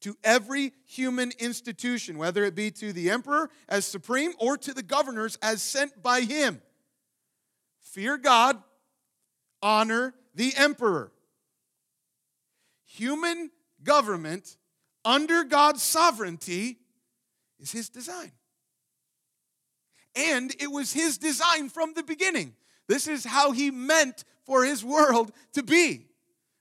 to 0.00 0.16
every 0.24 0.72
human 0.86 1.32
institution, 1.38 2.18
whether 2.18 2.44
it 2.44 2.54
be 2.54 2.70
to 2.72 2.92
the 2.92 3.10
emperor 3.10 3.50
as 3.68 3.84
supreme 3.84 4.32
or 4.38 4.56
to 4.58 4.74
the 4.74 4.82
governors 4.82 5.38
as 5.42 5.62
sent 5.62 6.02
by 6.02 6.22
him. 6.22 6.60
Fear 7.80 8.18
God, 8.18 8.60
honor 9.62 10.14
the 10.34 10.52
emperor. 10.56 11.12
Human 12.84 13.50
government 13.82 14.56
under 15.04 15.44
God's 15.44 15.82
sovereignty 15.82 16.78
is 17.60 17.70
his 17.70 17.88
design. 17.88 18.32
And 20.14 20.54
it 20.60 20.70
was 20.70 20.92
his 20.92 21.18
design 21.18 21.68
from 21.68 21.94
the 21.94 22.02
beginning. 22.02 22.54
This 22.88 23.06
is 23.06 23.24
how 23.24 23.52
he 23.52 23.70
meant 23.70 24.24
for 24.44 24.64
his 24.64 24.84
world 24.84 25.32
to 25.52 25.62
be. 25.62 26.06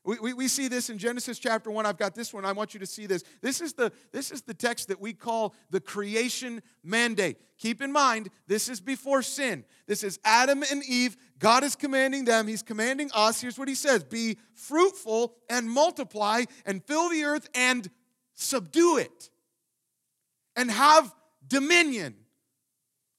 We, 0.04 0.18
we, 0.20 0.34
we, 0.34 0.48
see 0.48 0.68
this 0.68 0.90
in 0.90 0.98
Genesis 0.98 1.38
chapter 1.38 1.70
1. 1.70 1.86
I've 1.86 1.98
got 1.98 2.16
this 2.16 2.34
one. 2.34 2.44
I 2.44 2.54
want 2.54 2.74
you 2.74 2.80
to 2.80 2.88
see 2.88 3.06
this. 3.06 3.24
This 3.42 3.62
is, 3.62 3.74
the, 3.74 3.92
this 4.12 4.32
is 4.32 4.42
the 4.42 4.54
text 4.54 4.88
that 4.88 5.00
we 5.00 5.14
call 5.14 5.54
the 5.70 5.80
creation 5.80 6.64
mandate. 6.84 7.38
Keep 7.60 7.84
in 7.84 7.92
mind, 7.92 8.30
this 8.48 8.68
is 8.68 8.82
before 8.82 9.22
sin. 9.22 9.64
This 9.86 10.04
is 10.04 10.20
Adam 10.26 10.64
and 10.72 10.84
Eve. 10.86 11.18
God 11.38 11.64
is 11.64 11.76
commanding 11.76 12.26
them, 12.26 12.48
He's 12.48 12.64
commanding 12.64 13.12
us. 13.14 13.42
Here's 13.42 13.60
what 13.60 13.68
He 13.68 13.76
says 13.76 14.04
Be 14.04 14.40
fruitful 14.56 15.36
and 15.48 15.70
multiply 15.70 16.46
and 16.66 16.84
fill 16.84 17.10
the 17.10 17.24
earth 17.24 17.48
and 17.54 17.88
subdue 18.34 18.98
it 18.98 19.30
and 20.56 20.72
have 20.72 21.14
dominion 21.48 22.16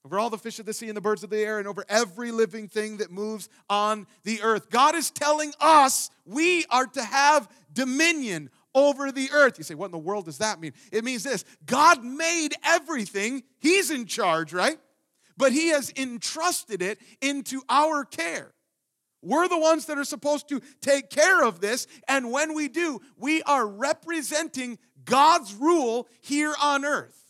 over 0.05 0.19
all 0.19 0.31
the 0.31 0.39
fish 0.39 0.59
of 0.59 0.67
the 0.67 0.73
sea 0.73 0.89
and 0.89 0.97
the 0.97 1.01
birds 1.01 1.23
of 1.23 1.31
the 1.31 1.39
air, 1.39 1.59
and 1.59 1.69
over 1.69 1.85
every 1.89 2.33
living 2.33 2.69
thing 2.69 2.97
that 2.97 3.11
moves 3.11 3.49
on 3.71 4.07
the 4.25 4.43
earth. 4.43 4.69
God 4.71 4.95
is 4.95 5.11
telling 5.11 5.53
us 5.61 6.11
we 6.27 6.65
are 6.71 6.87
to 6.87 7.03
have 7.03 7.49
dominion 7.73 8.51
over 8.75 9.13
the 9.13 9.31
earth. 9.33 9.59
You 9.59 9.65
say, 9.65 9.75
what 9.75 9.87
in 9.87 9.93
the 9.93 9.99
world 9.99 10.25
does 10.25 10.39
that 10.39 10.61
mean? 10.61 10.73
It 10.91 11.05
means 11.05 11.23
this 11.23 11.45
God 11.67 12.03
made 12.03 12.55
everything, 12.65 13.45
He's 13.61 13.91
in 13.91 14.07
charge, 14.07 14.53
right? 14.53 14.79
But 15.37 15.53
He 15.53 15.69
has 15.69 15.93
entrusted 15.97 16.83
it 16.83 16.99
into 17.21 17.63
our 17.69 18.05
care. 18.05 18.53
We're 19.25 19.47
the 19.47 19.59
ones 19.59 19.87
that 19.87 19.99
are 19.99 20.05
supposed 20.05 20.49
to 20.49 20.61
take 20.81 21.11
care 21.11 21.45
of 21.45 21.61
this, 21.61 21.87
and 22.09 22.33
when 22.33 22.55
we 22.55 22.67
do, 22.67 23.01
we 23.17 23.41
are 23.45 23.65
representing 23.65 24.79
God's 25.05 25.55
rule 25.55 26.09
here 26.21 26.55
on 26.61 26.85
earth. 26.85 27.22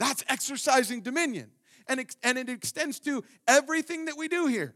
That's 0.00 0.24
exercising 0.28 1.02
dominion. 1.02 1.50
And, 1.86 2.04
and 2.22 2.38
it 2.38 2.48
extends 2.48 2.98
to 3.00 3.22
everything 3.46 4.06
that 4.06 4.16
we 4.16 4.28
do 4.28 4.46
here. 4.46 4.74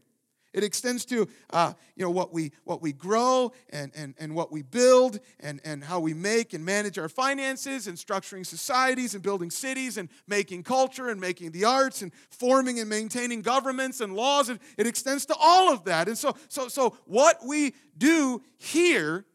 It 0.53 0.63
extends 0.63 1.03
to 1.07 1.27
uh, 1.49 1.73
you 1.97 2.05
know 2.05 2.11
what 2.11 2.31
we 2.31 2.53
what 2.63 2.81
we 2.81 2.93
grow 2.93 3.51
and, 3.71 3.91
and, 3.93 4.13
and 4.17 4.33
what 4.33 4.53
we 4.53 4.61
build 4.61 5.19
and, 5.41 5.59
and 5.65 5.83
how 5.83 5.99
we 5.99 6.13
make 6.13 6.53
and 6.53 6.63
manage 6.63 6.97
our 6.97 7.09
finances 7.09 7.87
and 7.87 7.97
structuring 7.97 8.45
societies 8.45 9.15
and 9.15 9.21
building 9.21 9.51
cities 9.51 9.97
and 9.97 10.07
making 10.27 10.63
culture 10.63 11.09
and 11.09 11.19
making 11.19 11.51
the 11.51 11.65
arts 11.65 12.03
and 12.03 12.13
forming 12.29 12.79
and 12.79 12.87
maintaining 12.87 13.41
governments 13.41 13.99
and 13.99 14.15
laws. 14.15 14.47
It 14.47 14.87
extends 14.87 15.25
to 15.25 15.35
all 15.37 15.73
of 15.73 15.83
that. 15.85 16.07
And 16.07 16.17
so 16.17 16.37
so 16.47 16.69
so 16.69 16.95
what 17.03 17.39
we 17.45 17.75
do 17.97 18.41
here 18.57 19.25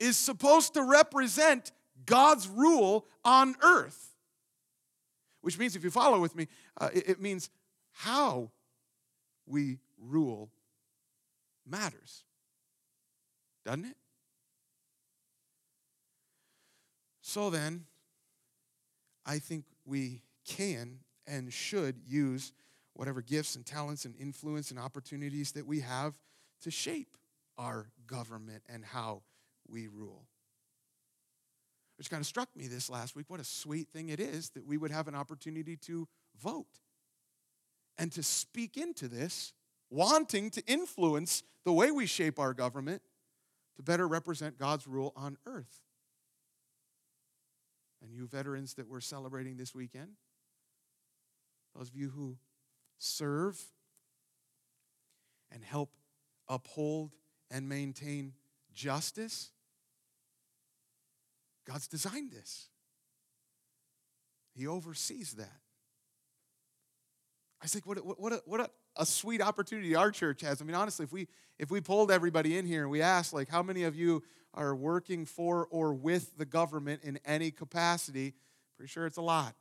is 0.00 0.16
supposed 0.16 0.74
to 0.74 0.82
represent 0.82 1.70
God's 2.04 2.48
rule 2.48 3.06
on 3.24 3.54
earth 3.62 4.13
which 5.44 5.58
means, 5.58 5.76
if 5.76 5.84
you 5.84 5.90
follow 5.90 6.18
with 6.18 6.34
me, 6.34 6.48
uh, 6.80 6.88
it, 6.94 7.08
it 7.10 7.20
means 7.20 7.50
how 7.92 8.50
we 9.46 9.78
rule 9.98 10.48
matters. 11.66 12.24
Doesn't 13.64 13.84
it? 13.84 13.96
So 17.20 17.50
then, 17.50 17.84
I 19.26 19.38
think 19.38 19.64
we 19.84 20.22
can 20.46 21.00
and 21.26 21.52
should 21.52 21.96
use 22.06 22.52
whatever 22.94 23.20
gifts 23.20 23.54
and 23.54 23.66
talents 23.66 24.06
and 24.06 24.14
influence 24.18 24.70
and 24.70 24.78
opportunities 24.80 25.52
that 25.52 25.66
we 25.66 25.80
have 25.80 26.14
to 26.62 26.70
shape 26.70 27.16
our 27.58 27.90
government 28.06 28.62
and 28.68 28.84
how 28.84 29.22
we 29.68 29.88
rule 29.88 30.26
which 31.96 32.10
kind 32.10 32.20
of 32.20 32.26
struck 32.26 32.48
me 32.56 32.66
this 32.66 32.90
last 32.90 33.14
week. 33.14 33.26
What 33.28 33.40
a 33.40 33.44
sweet 33.44 33.88
thing 33.88 34.08
it 34.08 34.20
is 34.20 34.50
that 34.50 34.66
we 34.66 34.76
would 34.76 34.90
have 34.90 35.08
an 35.08 35.14
opportunity 35.14 35.76
to 35.78 36.08
vote 36.40 36.80
and 37.98 38.10
to 38.12 38.22
speak 38.22 38.76
into 38.76 39.08
this, 39.08 39.52
wanting 39.90 40.50
to 40.50 40.62
influence 40.66 41.42
the 41.64 41.72
way 41.72 41.90
we 41.90 42.06
shape 42.06 42.38
our 42.38 42.52
government 42.52 43.02
to 43.76 43.82
better 43.82 44.06
represent 44.06 44.58
God's 44.58 44.86
rule 44.86 45.12
on 45.16 45.36
earth. 45.46 45.80
And 48.02 48.12
you 48.12 48.26
veterans 48.26 48.74
that 48.74 48.88
we're 48.88 49.00
celebrating 49.00 49.56
this 49.56 49.74
weekend, 49.74 50.10
those 51.76 51.88
of 51.88 51.96
you 51.96 52.10
who 52.10 52.36
serve 52.98 53.60
and 55.50 55.64
help 55.64 55.90
uphold 56.48 57.12
and 57.50 57.68
maintain 57.68 58.34
justice, 58.72 59.52
God's 61.66 61.88
designed 61.88 62.32
this. 62.32 62.68
He 64.54 64.66
oversees 64.66 65.32
that. 65.34 65.60
I 67.62 67.66
think, 67.66 67.86
what, 67.86 68.04
what, 68.04 68.20
what, 68.20 68.32
a, 68.32 68.42
what 68.44 68.60
a, 68.60 68.70
a 68.96 69.06
sweet 69.06 69.40
opportunity 69.40 69.94
our 69.94 70.10
church 70.10 70.42
has. 70.42 70.60
I 70.60 70.64
mean, 70.64 70.74
honestly, 70.74 71.04
if 71.04 71.12
we 71.12 71.28
if 71.58 71.70
we 71.70 71.80
pulled 71.80 72.10
everybody 72.10 72.58
in 72.58 72.66
here 72.66 72.82
and 72.82 72.90
we 72.90 73.00
asked, 73.00 73.32
like, 73.32 73.48
how 73.48 73.62
many 73.62 73.84
of 73.84 73.94
you 73.94 74.22
are 74.54 74.74
working 74.74 75.24
for 75.24 75.66
or 75.70 75.94
with 75.94 76.36
the 76.36 76.44
government 76.44 77.02
in 77.04 77.18
any 77.24 77.50
capacity, 77.50 78.34
pretty 78.76 78.90
sure 78.90 79.06
it's 79.06 79.16
a 79.16 79.22
lot. 79.22 79.54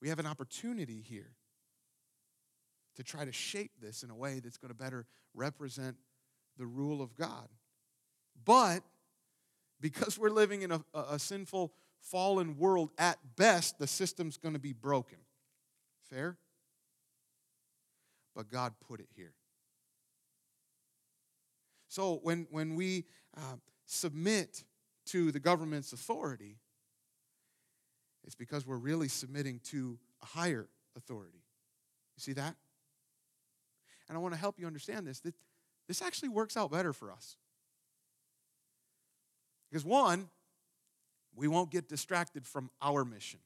We 0.00 0.08
have 0.08 0.18
an 0.18 0.26
opportunity 0.26 1.00
here 1.00 1.32
to 2.96 3.02
try 3.02 3.24
to 3.24 3.32
shape 3.32 3.72
this 3.80 4.02
in 4.02 4.10
a 4.10 4.14
way 4.14 4.40
that's 4.40 4.56
going 4.56 4.70
to 4.70 4.74
better 4.76 5.06
represent 5.34 5.96
the 6.58 6.66
rule 6.66 7.02
of 7.02 7.16
God. 7.16 7.48
But 8.44 8.82
because 9.90 10.18
we're 10.18 10.30
living 10.30 10.62
in 10.62 10.72
a, 10.72 10.82
a 10.94 11.18
sinful, 11.18 11.72
fallen 12.00 12.56
world, 12.56 12.90
at 12.98 13.18
best, 13.36 13.78
the 13.78 13.86
system's 13.86 14.36
going 14.36 14.54
to 14.54 14.60
be 14.60 14.72
broken. 14.72 15.18
Fair? 16.10 16.36
But 18.34 18.50
God 18.50 18.74
put 18.88 18.98
it 18.98 19.06
here. 19.14 19.32
So 21.88 22.18
when, 22.24 22.48
when 22.50 22.74
we 22.74 23.04
uh, 23.36 23.56
submit 23.84 24.64
to 25.06 25.30
the 25.30 25.38
government's 25.38 25.92
authority, 25.92 26.56
it's 28.24 28.34
because 28.34 28.66
we're 28.66 28.76
really 28.76 29.08
submitting 29.08 29.60
to 29.66 30.00
a 30.20 30.26
higher 30.26 30.68
authority. 30.96 31.44
You 32.16 32.20
see 32.20 32.32
that? 32.32 32.56
And 34.08 34.18
I 34.18 34.20
want 34.20 34.34
to 34.34 34.40
help 34.40 34.58
you 34.58 34.66
understand 34.66 35.06
this 35.06 35.20
that 35.20 35.34
this 35.86 36.02
actually 36.02 36.30
works 36.30 36.56
out 36.56 36.72
better 36.72 36.92
for 36.92 37.12
us. 37.12 37.36
Because 39.70 39.84
one, 39.84 40.28
we 41.34 41.48
won't 41.48 41.70
get 41.70 41.88
distracted 41.88 42.46
from 42.46 42.70
our 42.80 43.04
mission. 43.04 43.40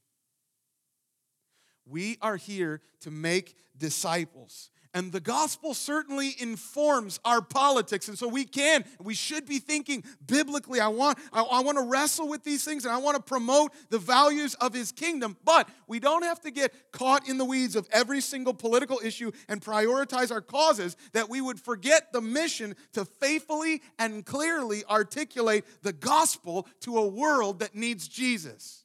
We 1.87 2.19
are 2.23 2.37
here 2.37 2.81
to 3.01 3.11
make 3.11 3.57
disciples. 3.77 4.71
And 4.93 5.13
the 5.13 5.21
gospel 5.21 5.73
certainly 5.73 6.35
informs 6.41 7.21
our 7.25 7.41
politics. 7.41 8.09
And 8.09 8.19
so 8.19 8.27
we 8.27 8.45
can, 8.45 8.85
we 9.01 9.15
should 9.15 9.47
be 9.47 9.61
thinking 9.61 10.03
biblically. 10.27 10.81
I 10.81 10.89
want, 10.89 11.19
I, 11.33 11.43
I, 11.43 11.61
want 11.61 11.79
to 11.79 11.85
wrestle 11.85 12.27
with 12.27 12.43
these 12.43 12.65
things 12.65 12.85
and 12.85 12.93
I 12.93 12.99
want 12.99 13.17
to 13.17 13.23
promote 13.23 13.73
the 13.91 14.01
values 14.01 14.55
of 14.55 14.75
his 14.75 14.91
kingdom. 14.91 15.37
But 15.45 15.69
we 15.87 16.01
don't 16.01 16.25
have 16.25 16.41
to 16.41 16.51
get 16.51 16.75
caught 16.91 17.29
in 17.29 17.39
the 17.39 17.45
weeds 17.45 17.77
of 17.77 17.89
every 17.93 18.21
single 18.21 18.53
political 18.53 19.01
issue 19.05 19.31
and 19.49 19.61
prioritize 19.61 20.33
our 20.33 20.41
causes 20.41 20.97
that 21.13 21.29
we 21.29 21.41
would 21.41 21.61
forget 21.61 22.13
the 22.13 22.21
mission 22.21 22.75
to 22.95 23.05
faithfully 23.05 23.83
and 23.97 24.27
clearly 24.27 24.83
articulate 24.91 25.65
the 25.83 25.93
gospel 25.93 26.67
to 26.81 26.99
a 26.99 27.07
world 27.07 27.61
that 27.61 27.77
needs 27.77 28.09
Jesus. 28.09 28.85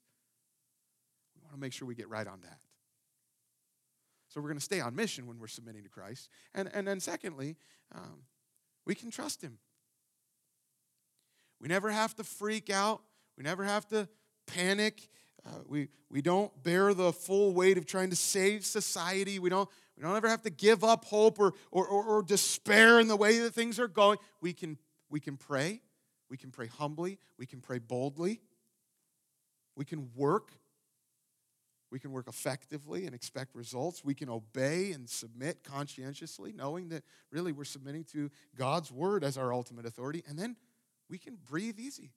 We 1.35 1.41
want 1.41 1.55
to 1.55 1.59
make 1.59 1.73
sure 1.73 1.87
we 1.87 1.95
get 1.95 2.09
right 2.09 2.27
on 2.27 2.41
that. 2.41 2.59
So 4.35 4.41
we're 4.41 4.49
going 4.49 4.59
to 4.59 4.65
stay 4.65 4.81
on 4.81 4.93
mission 4.93 5.27
when 5.27 5.39
we're 5.39 5.47
submitting 5.47 5.83
to 5.83 5.89
Christ. 5.89 6.27
And, 6.53 6.69
and 6.73 6.85
then, 6.85 6.99
secondly, 6.99 7.55
um, 7.95 8.23
we 8.85 8.93
can 8.93 9.09
trust 9.09 9.41
Him. 9.41 9.59
We 11.61 11.69
never 11.69 11.89
have 11.89 12.13
to 12.15 12.25
freak 12.25 12.69
out, 12.69 13.01
we 13.37 13.43
never 13.45 13.63
have 13.63 13.87
to 13.87 14.09
panic. 14.45 15.07
Uh, 15.45 15.59
we, 15.67 15.87
we 16.09 16.23
don't 16.23 16.51
bear 16.63 16.93
the 16.95 17.13
full 17.13 17.53
weight 17.53 17.77
of 17.77 17.85
trying 17.85 18.09
to 18.09 18.15
save 18.15 18.65
society. 18.65 19.37
We 19.37 19.49
don't, 19.49 19.69
we 19.95 20.01
don't 20.01 20.15
ever 20.15 20.27
have 20.27 20.41
to 20.41 20.49
give 20.49 20.83
up 20.83 21.05
hope 21.05 21.39
or, 21.39 21.53
or, 21.71 21.87
or, 21.87 22.03
or 22.03 22.23
despair 22.23 22.99
in 22.99 23.07
the 23.07 23.15
way 23.15 23.37
that 23.39 23.53
things 23.53 23.79
are 23.79 23.87
going. 23.87 24.17
We 24.41 24.53
can, 24.53 24.79
we 25.07 25.19
can 25.19 25.37
pray. 25.37 25.81
We 26.31 26.37
can 26.37 26.49
pray 26.49 26.65
humbly. 26.65 27.19
We 27.37 27.45
can 27.45 27.61
pray 27.61 27.77
boldly. 27.77 28.41
We 29.75 29.85
can 29.85 30.09
work 30.15 30.51
we 31.91 31.99
can 31.99 32.11
work 32.11 32.27
effectively 32.27 33.05
and 33.05 33.13
expect 33.13 33.55
results. 33.55 34.03
We 34.03 34.15
can 34.15 34.29
obey 34.29 34.91
and 34.91 35.09
submit 35.09 35.63
conscientiously, 35.63 36.51
knowing 36.51 36.89
that 36.89 37.03
really 37.31 37.51
we're 37.51 37.63
submitting 37.63 38.03
to 38.05 38.29
God's 38.57 38.91
word 38.91 39.23
as 39.23 39.37
our 39.37 39.53
ultimate 39.53 39.85
authority. 39.85 40.23
And 40.27 40.37
then 40.37 40.55
we 41.09 41.17
can 41.17 41.37
breathe 41.47 41.79
easy, 41.79 42.11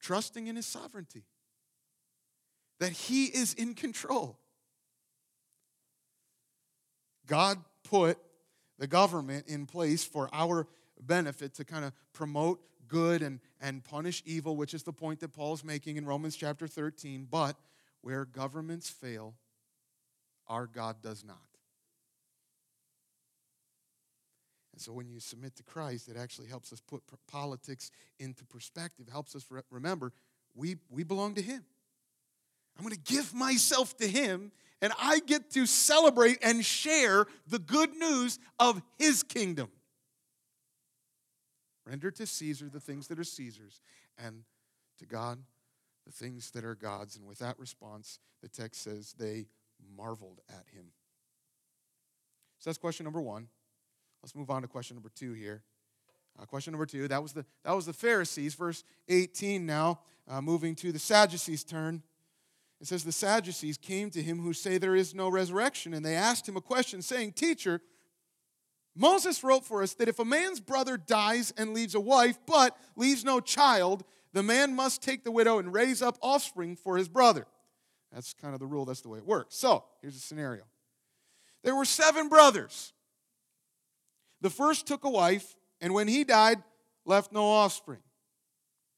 trusting 0.00 0.46
in 0.46 0.56
His 0.56 0.66
sovereignty, 0.66 1.24
that 2.78 2.92
He 2.92 3.24
is 3.24 3.54
in 3.54 3.74
control. 3.74 4.38
God 7.26 7.58
put 7.84 8.18
the 8.78 8.86
government 8.86 9.46
in 9.48 9.66
place 9.66 10.04
for 10.04 10.28
our 10.32 10.66
benefit 11.00 11.54
to 11.54 11.64
kind 11.64 11.84
of 11.84 11.92
promote 12.12 12.60
good 12.88 13.22
and, 13.22 13.40
and 13.60 13.84
punish 13.84 14.22
evil, 14.24 14.56
which 14.56 14.74
is 14.74 14.82
the 14.82 14.92
point 14.92 15.20
that 15.20 15.32
Paul's 15.32 15.62
making 15.62 15.96
in 15.96 16.06
Romans 16.06 16.36
chapter 16.36 16.66
13. 16.66 17.26
But 17.30 17.56
where 18.08 18.24
governments 18.24 18.88
fail, 18.88 19.34
our 20.46 20.66
God 20.66 21.02
does 21.02 21.22
not. 21.22 21.36
And 24.72 24.80
so 24.80 24.94
when 24.94 25.10
you 25.10 25.20
submit 25.20 25.56
to 25.56 25.62
Christ, 25.62 26.08
it 26.08 26.16
actually 26.16 26.46
helps 26.46 26.72
us 26.72 26.80
put 26.80 27.02
politics 27.30 27.90
into 28.18 28.46
perspective, 28.46 29.08
helps 29.12 29.36
us 29.36 29.44
re- 29.50 29.60
remember 29.70 30.14
we, 30.54 30.76
we 30.88 31.04
belong 31.04 31.34
to 31.34 31.42
Him. 31.42 31.62
I'm 32.78 32.82
going 32.82 32.94
to 32.94 33.12
give 33.12 33.34
myself 33.34 33.94
to 33.98 34.08
Him, 34.08 34.52
and 34.80 34.94
I 34.98 35.20
get 35.20 35.50
to 35.50 35.66
celebrate 35.66 36.38
and 36.42 36.64
share 36.64 37.26
the 37.46 37.58
good 37.58 37.94
news 37.94 38.38
of 38.58 38.80
His 38.96 39.22
kingdom. 39.22 39.68
Render 41.84 42.10
to 42.10 42.26
Caesar 42.26 42.70
the 42.70 42.80
things 42.80 43.08
that 43.08 43.18
are 43.18 43.24
Caesar's, 43.24 43.82
and 44.16 44.44
to 44.98 45.04
God 45.04 45.40
the 46.08 46.12
things 46.12 46.50
that 46.52 46.64
are 46.64 46.74
God's. 46.74 47.16
And 47.16 47.26
with 47.26 47.38
that 47.38 47.58
response, 47.58 48.18
the 48.40 48.48
text 48.48 48.82
says 48.82 49.14
they 49.18 49.46
marveled 49.96 50.40
at 50.48 50.64
him. 50.72 50.86
So 52.58 52.70
that's 52.70 52.78
question 52.78 53.04
number 53.04 53.20
one. 53.20 53.48
Let's 54.22 54.34
move 54.34 54.50
on 54.50 54.62
to 54.62 54.68
question 54.68 54.96
number 54.96 55.10
two 55.14 55.34
here. 55.34 55.62
Uh, 56.40 56.46
question 56.46 56.72
number 56.72 56.86
two, 56.86 57.08
that 57.08 57.22
was 57.22 57.32
the, 57.32 57.44
that 57.64 57.72
was 57.72 57.84
the 57.84 57.92
Pharisees. 57.92 58.54
Verse 58.54 58.84
18 59.08 59.66
now, 59.66 60.00
uh, 60.26 60.40
moving 60.40 60.74
to 60.76 60.92
the 60.92 60.98
Sadducees' 60.98 61.62
turn. 61.62 62.02
It 62.80 62.86
says, 62.86 63.04
The 63.04 63.12
Sadducees 63.12 63.76
came 63.76 64.10
to 64.10 64.22
him 64.22 64.40
who 64.40 64.52
say 64.52 64.78
there 64.78 64.96
is 64.96 65.14
no 65.14 65.28
resurrection, 65.28 65.94
and 65.94 66.04
they 66.04 66.14
asked 66.14 66.48
him 66.48 66.56
a 66.56 66.60
question, 66.60 67.02
saying, 67.02 67.32
Teacher, 67.32 67.80
Moses 68.94 69.44
wrote 69.44 69.64
for 69.64 69.82
us 69.82 69.94
that 69.94 70.08
if 70.08 70.20
a 70.20 70.24
man's 70.24 70.60
brother 70.60 70.96
dies 70.96 71.52
and 71.56 71.74
leaves 71.74 71.94
a 71.94 72.00
wife, 72.00 72.38
but 72.46 72.76
leaves 72.96 73.24
no 73.24 73.40
child, 73.40 74.04
the 74.32 74.42
man 74.42 74.74
must 74.74 75.02
take 75.02 75.24
the 75.24 75.30
widow 75.30 75.58
and 75.58 75.72
raise 75.72 76.02
up 76.02 76.18
offspring 76.22 76.76
for 76.76 76.96
his 76.96 77.08
brother. 77.08 77.46
That's 78.12 78.34
kind 78.34 78.54
of 78.54 78.60
the 78.60 78.66
rule, 78.66 78.84
that's 78.84 79.00
the 79.00 79.08
way 79.08 79.18
it 79.18 79.26
works. 79.26 79.56
So, 79.56 79.84
here's 80.00 80.16
a 80.16 80.20
scenario 80.20 80.62
there 81.62 81.74
were 81.74 81.84
seven 81.84 82.28
brothers. 82.28 82.92
The 84.40 84.50
first 84.50 84.86
took 84.86 85.04
a 85.04 85.10
wife, 85.10 85.56
and 85.80 85.92
when 85.92 86.06
he 86.06 86.22
died, 86.22 86.62
left 87.04 87.32
no 87.32 87.44
offspring. 87.44 88.00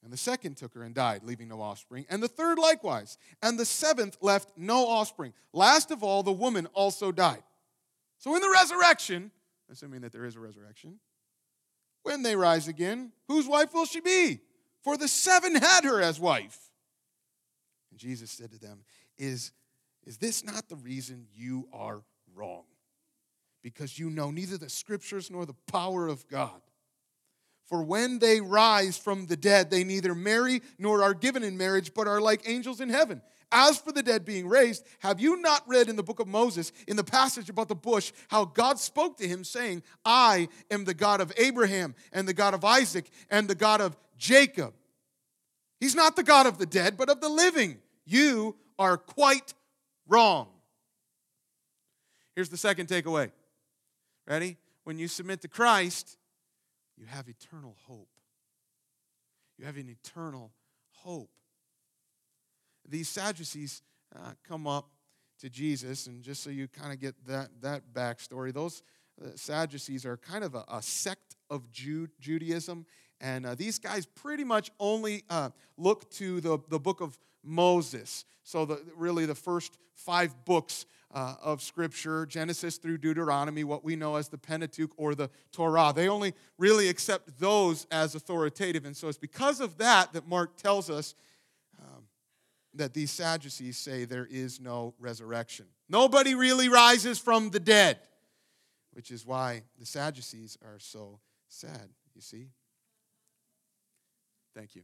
And 0.03 0.11
the 0.11 0.17
second 0.17 0.57
took 0.57 0.73
her 0.73 0.83
and 0.83 0.95
died, 0.95 1.21
leaving 1.23 1.47
no 1.47 1.61
offspring. 1.61 2.05
And 2.09 2.21
the 2.21 2.27
third 2.27 2.57
likewise. 2.57 3.17
And 3.41 3.59
the 3.59 3.65
seventh 3.65 4.17
left 4.21 4.51
no 4.57 4.87
offspring. 4.87 5.33
Last 5.53 5.91
of 5.91 6.03
all, 6.03 6.23
the 6.23 6.31
woman 6.31 6.67
also 6.73 7.11
died. 7.11 7.43
So 8.17 8.35
in 8.35 8.41
the 8.41 8.49
resurrection, 8.49 9.31
assuming 9.71 10.01
that 10.01 10.11
there 10.11 10.25
is 10.25 10.35
a 10.35 10.39
resurrection, 10.39 10.99
when 12.03 12.23
they 12.23 12.35
rise 12.35 12.67
again, 12.67 13.11
whose 13.27 13.47
wife 13.47 13.73
will 13.73 13.85
she 13.85 13.99
be? 13.99 14.41
For 14.83 14.97
the 14.97 15.07
seven 15.07 15.55
had 15.55 15.83
her 15.83 16.01
as 16.01 16.19
wife. 16.19 16.57
And 17.91 17.99
Jesus 17.99 18.31
said 18.31 18.51
to 18.51 18.59
them, 18.59 18.83
Is, 19.17 19.51
is 20.05 20.17
this 20.17 20.43
not 20.43 20.67
the 20.69 20.75
reason 20.75 21.27
you 21.33 21.67
are 21.71 22.03
wrong? 22.33 22.63
Because 23.61 23.99
you 23.99 24.09
know 24.09 24.31
neither 24.31 24.57
the 24.57 24.69
scriptures 24.69 25.29
nor 25.29 25.45
the 25.45 25.55
power 25.71 26.07
of 26.07 26.27
God. 26.27 26.61
For 27.65 27.83
when 27.83 28.19
they 28.19 28.41
rise 28.41 28.97
from 28.97 29.27
the 29.27 29.37
dead, 29.37 29.69
they 29.69 29.83
neither 29.83 30.13
marry 30.13 30.61
nor 30.77 31.03
are 31.03 31.13
given 31.13 31.43
in 31.43 31.57
marriage, 31.57 31.93
but 31.93 32.07
are 32.07 32.19
like 32.19 32.49
angels 32.49 32.81
in 32.81 32.89
heaven. 32.89 33.21
As 33.51 33.77
for 33.77 33.91
the 33.91 34.03
dead 34.03 34.23
being 34.23 34.47
raised, 34.47 34.85
have 34.99 35.19
you 35.19 35.41
not 35.41 35.67
read 35.67 35.89
in 35.89 35.97
the 35.97 36.03
book 36.03 36.19
of 36.19 36.27
Moses, 36.27 36.71
in 36.87 36.95
the 36.95 37.03
passage 37.03 37.49
about 37.49 37.67
the 37.67 37.75
bush, 37.75 38.13
how 38.29 38.45
God 38.45 38.79
spoke 38.79 39.17
to 39.17 39.27
him, 39.27 39.43
saying, 39.43 39.83
I 40.05 40.47
am 40.69 40.85
the 40.85 40.93
God 40.93 41.19
of 41.19 41.33
Abraham, 41.37 41.95
and 42.13 42.27
the 42.27 42.33
God 42.33 42.53
of 42.53 42.63
Isaac, 42.63 43.09
and 43.29 43.47
the 43.47 43.55
God 43.55 43.81
of 43.81 43.97
Jacob? 44.17 44.73
He's 45.79 45.95
not 45.95 46.15
the 46.15 46.23
God 46.23 46.45
of 46.45 46.59
the 46.59 46.65
dead, 46.65 46.95
but 46.95 47.09
of 47.09 47.19
the 47.19 47.29
living. 47.29 47.79
You 48.05 48.55
are 48.79 48.97
quite 48.97 49.53
wrong. 50.07 50.47
Here's 52.35 52.49
the 52.49 52.57
second 52.57 52.87
takeaway. 52.87 53.31
Ready? 54.27 54.57
When 54.83 54.97
you 54.97 55.07
submit 55.07 55.41
to 55.41 55.47
Christ, 55.47 56.17
you 56.97 57.05
have 57.05 57.27
eternal 57.27 57.75
hope. 57.85 58.07
You 59.57 59.65
have 59.65 59.77
an 59.77 59.89
eternal 59.89 60.51
hope. 60.91 61.29
These 62.91 63.09
Sadducees 63.09 63.81
uh, 64.15 64.33
come 64.47 64.67
up 64.67 64.89
to 65.39 65.49
Jesus, 65.49 66.07
and 66.07 66.21
just 66.21 66.43
so 66.43 66.49
you 66.49 66.67
kind 66.67 66.91
of 66.91 66.99
get 66.99 67.15
that, 67.25 67.49
that 67.61 67.83
backstory, 67.93 68.53
those 68.53 68.83
uh, 69.23 69.29
Sadducees 69.35 70.05
are 70.05 70.17
kind 70.17 70.43
of 70.43 70.55
a, 70.55 70.65
a 70.67 70.81
sect 70.81 71.35
of 71.49 71.71
Judaism, 71.71 72.85
and 73.21 73.45
uh, 73.45 73.55
these 73.55 73.79
guys 73.79 74.05
pretty 74.05 74.43
much 74.43 74.71
only 74.79 75.23
uh, 75.29 75.51
look 75.77 76.11
to 76.11 76.41
the, 76.41 76.59
the 76.69 76.79
book 76.79 76.99
of 76.99 77.17
Moses. 77.43 78.25
So, 78.43 78.65
the, 78.65 78.81
really, 78.95 79.25
the 79.25 79.35
first 79.35 79.77
five 79.93 80.43
books 80.43 80.85
uh, 81.13 81.35
of 81.41 81.61
Scripture, 81.61 82.25
Genesis 82.25 82.77
through 82.77 82.97
Deuteronomy, 82.97 83.63
what 83.63 83.83
we 83.83 83.95
know 83.95 84.15
as 84.15 84.29
the 84.29 84.37
Pentateuch 84.37 84.91
or 84.97 85.15
the 85.15 85.29
Torah. 85.51 85.93
They 85.95 86.09
only 86.09 86.33
really 86.57 86.89
accept 86.89 87.39
those 87.39 87.85
as 87.91 88.15
authoritative. 88.15 88.85
And 88.85 88.95
so 88.95 89.07
it's 89.07 89.17
because 89.17 89.59
of 89.59 89.77
that 89.77 90.13
that 90.13 90.27
Mark 90.27 90.57
tells 90.57 90.89
us 90.89 91.15
that 92.75 92.93
these 92.93 93.11
Sadducees 93.11 93.77
say 93.77 94.05
there 94.05 94.27
is 94.29 94.59
no 94.59 94.93
resurrection. 94.99 95.65
Nobody 95.89 96.35
really 96.35 96.69
rises 96.69 97.19
from 97.19 97.49
the 97.49 97.59
dead, 97.59 97.99
which 98.93 99.11
is 99.11 99.25
why 99.25 99.63
the 99.79 99.85
Sadducees 99.85 100.57
are 100.63 100.79
so 100.79 101.19
sad, 101.47 101.89
you 102.15 102.21
see? 102.21 102.47
Thank 104.55 104.75
you. 104.75 104.83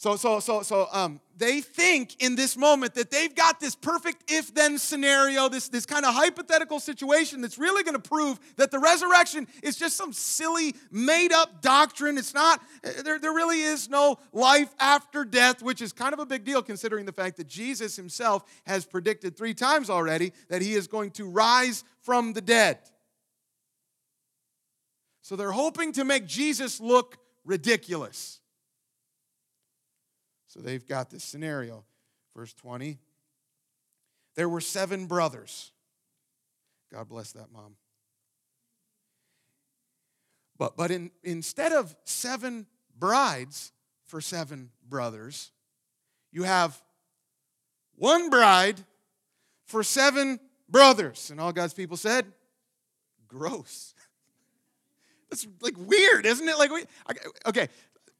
So, 0.00 0.16
so, 0.16 0.40
so, 0.40 0.62
so 0.62 0.88
um, 0.92 1.20
they 1.36 1.60
think 1.60 2.22
in 2.22 2.34
this 2.34 2.56
moment 2.56 2.94
that 2.94 3.10
they've 3.10 3.34
got 3.34 3.60
this 3.60 3.74
perfect 3.74 4.30
if 4.30 4.54
then 4.54 4.78
scenario, 4.78 5.50
this, 5.50 5.68
this 5.68 5.84
kind 5.84 6.06
of 6.06 6.14
hypothetical 6.14 6.80
situation 6.80 7.42
that's 7.42 7.58
really 7.58 7.82
going 7.82 8.00
to 8.00 8.08
prove 8.08 8.40
that 8.56 8.70
the 8.70 8.78
resurrection 8.78 9.46
is 9.62 9.76
just 9.76 9.98
some 9.98 10.14
silly, 10.14 10.74
made 10.90 11.32
up 11.34 11.60
doctrine. 11.60 12.16
It's 12.16 12.32
not, 12.32 12.62
there, 13.04 13.18
there 13.18 13.34
really 13.34 13.60
is 13.60 13.90
no 13.90 14.16
life 14.32 14.74
after 14.80 15.22
death, 15.22 15.62
which 15.62 15.82
is 15.82 15.92
kind 15.92 16.14
of 16.14 16.18
a 16.18 16.24
big 16.24 16.44
deal 16.44 16.62
considering 16.62 17.04
the 17.04 17.12
fact 17.12 17.36
that 17.36 17.46
Jesus 17.46 17.94
himself 17.94 18.42
has 18.64 18.86
predicted 18.86 19.36
three 19.36 19.52
times 19.52 19.90
already 19.90 20.32
that 20.48 20.62
he 20.62 20.72
is 20.72 20.86
going 20.86 21.10
to 21.10 21.28
rise 21.28 21.84
from 22.00 22.32
the 22.32 22.40
dead. 22.40 22.78
So 25.20 25.36
they're 25.36 25.52
hoping 25.52 25.92
to 25.92 26.06
make 26.06 26.24
Jesus 26.24 26.80
look 26.80 27.18
ridiculous. 27.44 28.39
So 30.50 30.58
they've 30.58 30.84
got 30.84 31.10
this 31.10 31.22
scenario. 31.22 31.84
Verse 32.34 32.52
20 32.54 32.98
There 34.34 34.48
were 34.48 34.60
seven 34.60 35.06
brothers. 35.06 35.70
God 36.92 37.08
bless 37.08 37.30
that 37.32 37.52
mom. 37.52 37.76
But, 40.58 40.76
but 40.76 40.90
in, 40.90 41.12
instead 41.22 41.70
of 41.70 41.94
seven 42.02 42.66
brides 42.98 43.70
for 44.06 44.20
seven 44.20 44.70
brothers, 44.88 45.52
you 46.32 46.42
have 46.42 46.82
one 47.94 48.28
bride 48.28 48.80
for 49.66 49.84
seven 49.84 50.40
brothers. 50.68 51.30
And 51.30 51.40
all 51.40 51.52
God's 51.52 51.74
people 51.74 51.96
said, 51.96 52.26
gross. 53.28 53.94
That's 55.30 55.46
like 55.60 55.76
weird, 55.78 56.26
isn't 56.26 56.48
it? 56.48 56.58
Like, 56.58 56.72
we, 56.72 56.82
okay, 57.46 57.68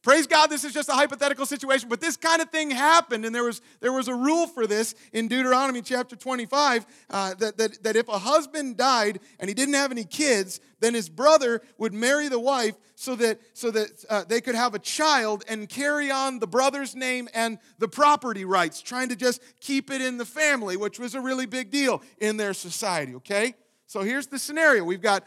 Praise 0.02 0.26
God, 0.26 0.48
this 0.48 0.64
is 0.64 0.72
just 0.72 0.88
a 0.88 0.94
hypothetical 0.94 1.44
situation, 1.44 1.86
but 1.90 2.00
this 2.00 2.16
kind 2.16 2.40
of 2.40 2.48
thing 2.48 2.70
happened, 2.70 3.26
and 3.26 3.34
there 3.34 3.44
was, 3.44 3.60
there 3.80 3.92
was 3.92 4.08
a 4.08 4.14
rule 4.14 4.46
for 4.46 4.66
this 4.66 4.94
in 5.12 5.28
Deuteronomy 5.28 5.82
chapter 5.82 6.16
25 6.16 6.86
uh, 7.10 7.34
that, 7.34 7.58
that, 7.58 7.82
that 7.82 7.96
if 7.96 8.08
a 8.08 8.18
husband 8.18 8.78
died 8.78 9.20
and 9.38 9.50
he 9.50 9.54
didn't 9.54 9.74
have 9.74 9.90
any 9.92 10.04
kids, 10.04 10.58
then 10.80 10.94
his 10.94 11.10
brother 11.10 11.60
would 11.76 11.92
marry 11.92 12.28
the 12.28 12.40
wife 12.40 12.76
so 12.94 13.14
that, 13.16 13.40
so 13.52 13.70
that 13.70 14.04
uh, 14.08 14.24
they 14.26 14.40
could 14.40 14.54
have 14.54 14.74
a 14.74 14.78
child 14.78 15.44
and 15.48 15.68
carry 15.68 16.10
on 16.10 16.38
the 16.38 16.46
brother's 16.46 16.94
name 16.94 17.28
and 17.34 17.58
the 17.78 17.88
property 17.88 18.46
rights, 18.46 18.80
trying 18.80 19.10
to 19.10 19.16
just 19.16 19.42
keep 19.60 19.90
it 19.90 20.00
in 20.00 20.16
the 20.16 20.24
family, 20.24 20.78
which 20.78 20.98
was 20.98 21.14
a 21.14 21.20
really 21.20 21.44
big 21.44 21.70
deal 21.70 22.00
in 22.18 22.38
their 22.38 22.54
society, 22.54 23.14
okay? 23.16 23.54
So 23.86 24.00
here's 24.00 24.28
the 24.28 24.38
scenario 24.38 24.82
we've 24.82 25.02
got 25.02 25.26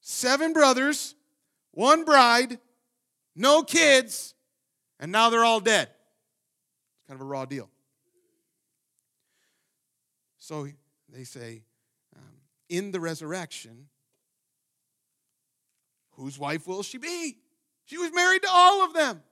seven 0.00 0.52
brothers, 0.52 1.14
one 1.70 2.04
bride, 2.04 2.58
no 3.34 3.62
kids, 3.62 4.34
and 4.98 5.10
now 5.12 5.30
they're 5.30 5.44
all 5.44 5.60
dead. 5.60 5.88
It's 5.88 7.08
kind 7.08 7.20
of 7.20 7.26
a 7.26 7.28
raw 7.28 7.44
deal. 7.44 7.68
So 10.38 10.66
they 11.08 11.24
say, 11.24 11.62
um, 12.16 12.22
in 12.68 12.92
the 12.92 13.00
resurrection, 13.00 13.88
whose 16.12 16.38
wife 16.38 16.66
will 16.66 16.82
she 16.82 16.98
be? 16.98 17.38
She 17.84 17.98
was 17.98 18.12
married 18.12 18.42
to 18.42 18.48
all 18.50 18.84
of 18.84 18.94
them. 18.94 19.22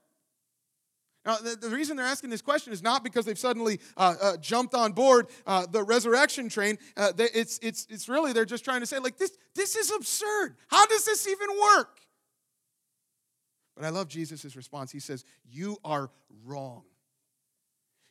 Now, 1.25 1.37
the, 1.37 1.55
the 1.55 1.69
reason 1.69 1.97
they're 1.97 2.05
asking 2.05 2.29
this 2.29 2.41
question 2.41 2.73
is 2.73 2.81
not 2.81 3.03
because 3.03 3.25
they've 3.25 3.37
suddenly 3.37 3.79
uh, 3.97 4.15
uh, 4.21 4.37
jumped 4.37 4.73
on 4.73 4.93
board 4.93 5.27
uh, 5.45 5.65
the 5.69 5.83
resurrection 5.83 6.49
train. 6.49 6.77
Uh, 6.95 7.11
they, 7.11 7.27
it's, 7.33 7.59
it's, 7.61 7.85
it's 7.89 8.07
really, 8.07 8.33
they're 8.33 8.45
just 8.45 8.63
trying 8.63 8.79
to 8.79 8.85
say, 8.85 8.99
like, 8.99 9.17
this, 9.17 9.37
this 9.53 9.75
is 9.75 9.91
absurd. 9.91 10.55
How 10.67 10.85
does 10.87 11.05
this 11.05 11.27
even 11.27 11.49
work? 11.75 11.98
But 13.79 13.85
I 13.85 13.91
love 13.91 14.09
Jesus' 14.09 14.57
response. 14.57 14.91
He 14.91 14.99
says, 14.99 15.23
You 15.49 15.77
are 15.85 16.09
wrong. 16.43 16.83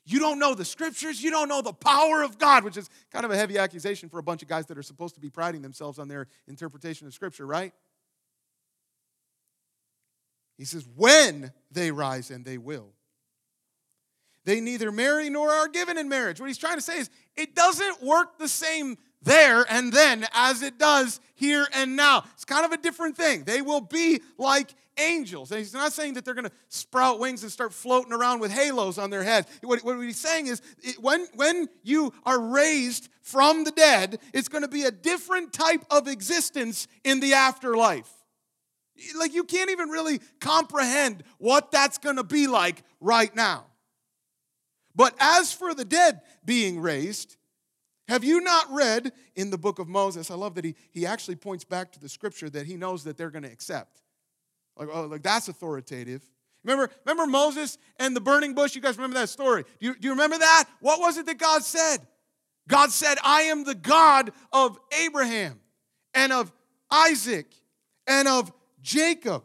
You 0.06 0.18
don't 0.18 0.38
know 0.38 0.54
the 0.54 0.64
scriptures. 0.64 1.22
You 1.22 1.30
don't 1.30 1.46
know 1.46 1.60
the 1.60 1.74
power 1.74 2.22
of 2.22 2.38
God, 2.38 2.64
which 2.64 2.78
is 2.78 2.88
kind 3.12 3.26
of 3.26 3.30
a 3.30 3.36
heavy 3.36 3.58
accusation 3.58 4.08
for 4.08 4.18
a 4.18 4.22
bunch 4.22 4.40
of 4.40 4.48
guys 4.48 4.64
that 4.66 4.78
are 4.78 4.82
supposed 4.82 5.16
to 5.16 5.20
be 5.20 5.28
priding 5.28 5.60
themselves 5.60 5.98
on 5.98 6.08
their 6.08 6.26
interpretation 6.46 7.06
of 7.06 7.12
scripture, 7.12 7.46
right? 7.46 7.74
He 10.56 10.64
says, 10.64 10.88
when 10.96 11.52
they 11.70 11.90
rise, 11.90 12.30
and 12.30 12.46
they 12.46 12.56
will. 12.56 12.94
They 14.46 14.62
neither 14.62 14.90
marry 14.90 15.28
nor 15.28 15.50
are 15.50 15.68
given 15.68 15.98
in 15.98 16.08
marriage. 16.08 16.40
What 16.40 16.46
he's 16.46 16.56
trying 16.56 16.78
to 16.78 16.82
say 16.82 17.00
is, 17.00 17.10
it 17.36 17.54
doesn't 17.54 18.02
work 18.02 18.38
the 18.38 18.48
same 18.48 18.96
there 19.22 19.66
and 19.68 19.92
then 19.92 20.26
as 20.32 20.62
it 20.62 20.78
does 20.78 21.20
here 21.34 21.66
and 21.74 21.96
now. 21.96 22.24
It's 22.34 22.44
kind 22.44 22.64
of 22.64 22.72
a 22.72 22.76
different 22.76 23.16
thing. 23.16 23.44
They 23.44 23.62
will 23.62 23.80
be 23.80 24.22
like 24.38 24.74
angels. 24.98 25.50
And 25.50 25.58
he's 25.58 25.72
not 25.72 25.92
saying 25.92 26.14
that 26.14 26.24
they're 26.24 26.34
going 26.34 26.46
to 26.46 26.52
sprout 26.68 27.18
wings 27.18 27.42
and 27.42 27.50
start 27.50 27.72
floating 27.72 28.12
around 28.12 28.40
with 28.40 28.50
halos 28.50 28.98
on 28.98 29.10
their 29.10 29.22
head. 29.22 29.46
What, 29.62 29.84
what 29.84 29.98
he's 30.00 30.18
saying 30.18 30.48
is 30.48 30.60
it, 30.82 31.00
when, 31.00 31.26
when 31.34 31.68
you 31.82 32.12
are 32.24 32.40
raised 32.40 33.08
from 33.22 33.64
the 33.64 33.70
dead, 33.70 34.18
it's 34.34 34.48
going 34.48 34.62
to 34.62 34.68
be 34.68 34.84
a 34.84 34.90
different 34.90 35.52
type 35.52 35.84
of 35.90 36.08
existence 36.08 36.88
in 37.04 37.20
the 37.20 37.34
afterlife. 37.34 38.10
Like 39.18 39.32
you 39.32 39.44
can't 39.44 39.70
even 39.70 39.88
really 39.88 40.20
comprehend 40.40 41.22
what 41.38 41.70
that's 41.70 41.98
going 41.98 42.16
to 42.16 42.24
be 42.24 42.46
like 42.46 42.82
right 43.00 43.34
now. 43.34 43.66
But 44.94 45.14
as 45.20 45.52
for 45.52 45.74
the 45.74 45.84
dead 45.84 46.22
being 46.44 46.80
raised, 46.80 47.36
have 48.08 48.24
you 48.24 48.40
not 48.40 48.66
read 48.72 49.12
in 49.36 49.50
the 49.50 49.58
book 49.58 49.78
of 49.78 49.86
Moses? 49.86 50.30
I 50.30 50.34
love 50.34 50.54
that 50.56 50.64
he, 50.64 50.74
he 50.90 51.06
actually 51.06 51.36
points 51.36 51.62
back 51.62 51.92
to 51.92 52.00
the 52.00 52.08
scripture 52.08 52.50
that 52.50 52.66
he 52.66 52.76
knows 52.76 53.04
that 53.04 53.16
they're 53.16 53.30
going 53.30 53.44
to 53.44 53.52
accept. 53.52 54.00
Like, 54.78 54.88
oh, 54.92 55.02
like 55.02 55.22
that's 55.22 55.48
authoritative. 55.48 56.22
Remember, 56.64 56.92
remember 57.04 57.30
Moses 57.30 57.78
and 57.98 58.14
the 58.14 58.20
burning 58.20 58.54
bush? 58.54 58.74
You 58.74 58.80
guys 58.80 58.96
remember 58.96 59.18
that 59.18 59.28
story? 59.28 59.64
Do 59.80 59.86
you, 59.86 59.94
do 59.94 60.08
you 60.08 60.12
remember 60.12 60.38
that? 60.38 60.64
What 60.80 61.00
was 61.00 61.16
it 61.16 61.26
that 61.26 61.38
God 61.38 61.64
said? 61.64 61.98
God 62.68 62.90
said, 62.90 63.16
I 63.24 63.42
am 63.42 63.64
the 63.64 63.74
God 63.74 64.32
of 64.52 64.78
Abraham 65.02 65.60
and 66.14 66.32
of 66.32 66.52
Isaac 66.90 67.46
and 68.06 68.28
of 68.28 68.52
Jacob. 68.82 69.44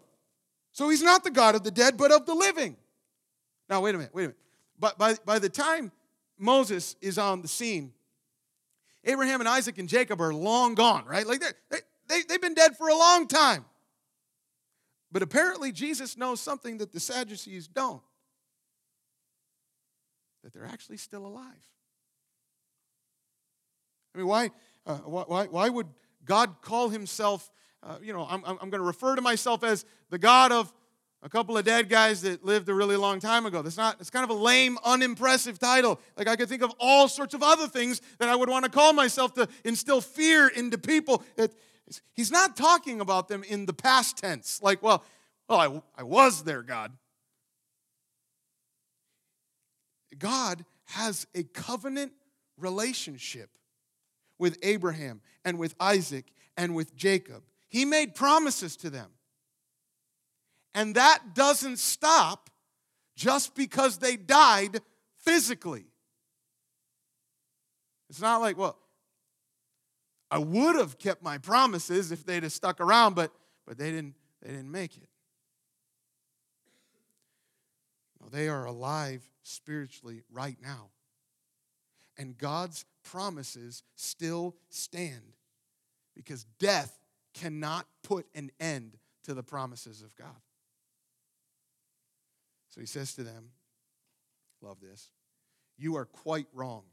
So 0.73 0.89
he's 0.89 1.03
not 1.03 1.23
the 1.23 1.31
God 1.31 1.55
of 1.55 1.63
the 1.63 1.71
dead, 1.71 1.97
but 1.97 2.11
of 2.11 2.25
the 2.25 2.33
living. 2.33 2.75
Now, 3.69 3.81
wait 3.81 3.95
a 3.95 3.97
minute, 3.97 4.13
wait 4.13 4.23
a 4.23 4.27
minute. 4.27 4.39
But 4.79 4.97
by, 4.97 5.15
by 5.25 5.39
the 5.39 5.49
time 5.49 5.91
Moses 6.37 6.95
is 7.01 7.17
on 7.17 7.41
the 7.41 7.47
scene, 7.47 7.93
Abraham 9.05 9.39
and 9.39 9.47
Isaac 9.47 9.77
and 9.77 9.87
Jacob 9.87 10.21
are 10.21 10.33
long 10.33 10.75
gone, 10.75 11.05
right? 11.05 11.25
Like 11.25 11.41
they, 11.69 11.77
they, 12.09 12.21
they've 12.27 12.41
been 12.41 12.53
dead 12.53 12.75
for 12.77 12.89
a 12.89 12.97
long 12.97 13.27
time. 13.27 13.65
But 15.13 15.21
apparently, 15.21 15.71
Jesus 15.71 16.17
knows 16.17 16.41
something 16.41 16.79
that 16.79 16.91
the 16.91 16.99
Sadducees 16.99 17.67
don't 17.67 18.01
that 20.43 20.51
they're 20.51 20.65
actually 20.65 20.97
still 20.97 21.25
alive. 21.25 21.45
I 24.13 24.17
mean, 24.17 24.27
why, 24.27 24.51
uh, 24.85 24.97
why, 24.97 25.45
why 25.45 25.69
would 25.69 25.87
God 26.25 26.61
call 26.61 26.89
himself, 26.89 27.49
uh, 27.81 27.97
you 28.01 28.11
know, 28.11 28.27
I'm, 28.29 28.43
I'm 28.45 28.57
going 28.57 28.71
to 28.71 28.81
refer 28.81 29.15
to 29.15 29.21
myself 29.21 29.63
as 29.63 29.85
the 30.09 30.19
God 30.19 30.51
of 30.51 30.73
a 31.23 31.29
couple 31.29 31.57
of 31.57 31.63
dead 31.63 31.87
guys 31.89 32.21
that 32.23 32.43
lived 32.43 32.67
a 32.67 32.73
really 32.73 32.97
long 32.97 33.21
time 33.21 33.45
ago. 33.45 33.61
That's 33.61 33.77
not, 33.77 33.95
it's 34.01 34.09
kind 34.09 34.25
of 34.25 34.29
a 34.29 34.39
lame, 34.39 34.77
unimpressive 34.83 35.57
title. 35.57 35.99
Like 36.17 36.27
I 36.27 36.35
could 36.35 36.49
think 36.49 36.61
of 36.61 36.73
all 36.79 37.07
sorts 37.07 37.33
of 37.33 37.41
other 37.41 37.67
things 37.67 38.01
that 38.19 38.27
I 38.27 38.35
would 38.35 38.49
want 38.49 38.65
to 38.65 38.71
call 38.71 38.91
myself 38.91 39.33
to 39.35 39.47
instill 39.63 40.01
fear 40.01 40.49
into 40.49 40.77
people. 40.77 41.23
It, 41.37 41.55
he's 42.13 42.31
not 42.31 42.55
talking 42.55 43.01
about 43.01 43.27
them 43.27 43.43
in 43.43 43.65
the 43.65 43.73
past 43.73 44.17
tense. 44.17 44.61
Like, 44.61 44.81
well, 44.81 45.03
well, 45.47 45.59
I, 45.59 46.01
I 46.01 46.03
was 46.03 46.43
there, 46.43 46.61
God. 46.61 46.91
God 50.17 50.63
has 50.85 51.27
a 51.35 51.43
covenant 51.43 52.13
relationship 52.57 53.57
with 54.39 54.57
Abraham 54.63 55.21
and 55.43 55.57
with 55.57 55.75
Isaac 55.79 56.25
and 56.57 56.75
with 56.75 56.95
Jacob. 56.95 57.43
He 57.69 57.85
made 57.85 58.15
promises 58.15 58.77
to 58.77 58.89
them. 58.89 59.09
And 60.75 60.95
that 60.95 61.35
doesn't 61.35 61.77
stop 61.79 62.49
just 63.15 63.55
because 63.55 63.97
they 63.97 64.15
died 64.15 64.81
physically. 65.17 65.85
It's 68.09 68.21
not 68.21 68.41
like, 68.41 68.57
well, 68.57 68.77
I 70.33 70.39
would 70.39 70.75
have 70.77 70.97
kept 70.97 71.21
my 71.21 71.37
promises 71.37 72.11
if 72.11 72.25
they'd 72.25 72.41
have 72.41 72.51
stuck 72.51 72.81
around, 72.81 73.13
but, 73.13 73.31
but 73.67 73.77
they, 73.77 73.91
didn't, 73.91 74.15
they 74.41 74.49
didn't 74.49 74.71
make 74.71 74.97
it. 74.97 75.07
No, 78.19 78.29
they 78.29 78.47
are 78.47 78.65
alive 78.65 79.21
spiritually 79.43 80.23
right 80.31 80.57
now. 80.59 80.89
And 82.17 82.35
God's 82.35 82.83
promises 83.03 83.83
still 83.95 84.55
stand 84.69 85.35
because 86.15 86.45
death 86.57 86.97
cannot 87.35 87.85
put 88.01 88.25
an 88.33 88.49
end 88.59 88.97
to 89.25 89.35
the 89.35 89.43
promises 89.43 90.01
of 90.01 90.15
God. 90.15 90.41
So 92.69 92.81
he 92.81 92.87
says 92.87 93.13
to 93.13 93.23
them, 93.23 93.49
Love 94.63 94.79
this, 94.81 95.11
you 95.77 95.95
are 95.95 96.05
quite 96.05 96.47
wrong. 96.55 96.85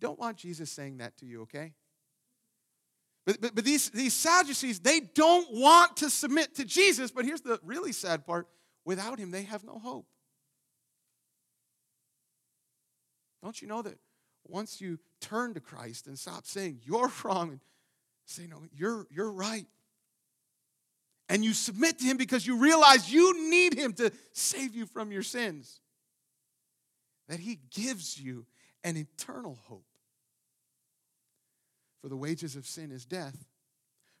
Don't 0.00 0.18
want 0.18 0.36
Jesus 0.36 0.70
saying 0.70 0.98
that 0.98 1.16
to 1.18 1.26
you, 1.26 1.42
okay? 1.42 1.72
But, 3.26 3.40
but, 3.40 3.54
but 3.54 3.64
these, 3.64 3.90
these 3.90 4.14
Sadducees, 4.14 4.80
they 4.80 5.00
don't 5.00 5.52
want 5.52 5.98
to 5.98 6.10
submit 6.10 6.56
to 6.56 6.64
Jesus. 6.64 7.10
But 7.10 7.24
here's 7.24 7.42
the 7.42 7.60
really 7.62 7.92
sad 7.92 8.26
part 8.26 8.48
without 8.84 9.18
him, 9.18 9.30
they 9.30 9.42
have 9.42 9.62
no 9.62 9.78
hope. 9.78 10.06
Don't 13.42 13.60
you 13.60 13.68
know 13.68 13.82
that 13.82 13.98
once 14.46 14.80
you 14.80 14.98
turn 15.20 15.54
to 15.54 15.60
Christ 15.60 16.06
and 16.06 16.18
stop 16.18 16.46
saying 16.46 16.80
you're 16.84 17.12
wrong 17.24 17.50
and 17.50 17.60
say, 18.24 18.46
no, 18.46 18.62
you're, 18.72 19.06
you're 19.10 19.30
right, 19.30 19.66
and 21.30 21.44
you 21.44 21.52
submit 21.54 22.00
to 22.00 22.04
Him 22.04 22.16
because 22.16 22.44
you 22.44 22.58
realize 22.58 23.10
you 23.10 23.48
need 23.48 23.74
Him 23.74 23.92
to 23.94 24.10
save 24.32 24.74
you 24.74 24.84
from 24.84 25.12
your 25.12 25.22
sins, 25.22 25.80
that 27.28 27.38
He 27.38 27.60
gives 27.70 28.18
you 28.20 28.44
an 28.82 28.96
eternal 28.96 29.56
hope. 29.66 29.84
For 32.00 32.08
the 32.08 32.16
wages 32.16 32.56
of 32.56 32.66
sin 32.66 32.90
is 32.90 33.04
death, 33.04 33.46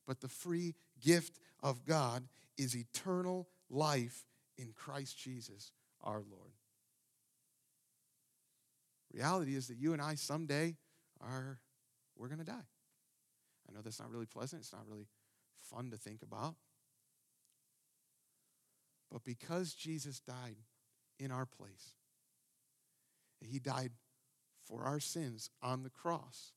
but 0.06 0.20
the 0.20 0.28
free 0.28 0.74
gift 1.00 1.38
of 1.62 1.86
God 1.86 2.28
is 2.58 2.76
eternal 2.76 3.48
life 3.70 4.24
in 4.58 4.72
Christ 4.74 5.18
Jesus 5.18 5.72
our 6.02 6.22
Lord. 6.30 6.52
Reality 9.12 9.56
is 9.56 9.68
that 9.68 9.78
you 9.78 9.92
and 9.92 10.00
I 10.00 10.14
someday 10.14 10.76
are 11.20 11.58
we're 12.16 12.28
going 12.28 12.38
to 12.38 12.44
die. 12.44 12.68
I 13.68 13.72
know 13.72 13.80
that's 13.82 13.98
not 13.98 14.10
really 14.10 14.26
pleasant, 14.26 14.62
it's 14.62 14.72
not 14.72 14.86
really 14.86 15.06
fun 15.60 15.90
to 15.90 15.96
think 15.96 16.22
about. 16.22 16.54
But 19.10 19.24
because 19.24 19.72
Jesus 19.72 20.20
died 20.20 20.56
in 21.18 21.32
our 21.32 21.46
place, 21.46 21.94
He 23.40 23.58
died 23.58 23.92
for 24.64 24.84
our 24.84 25.00
sins 25.00 25.50
on 25.62 25.82
the 25.82 25.90
cross, 25.90 26.52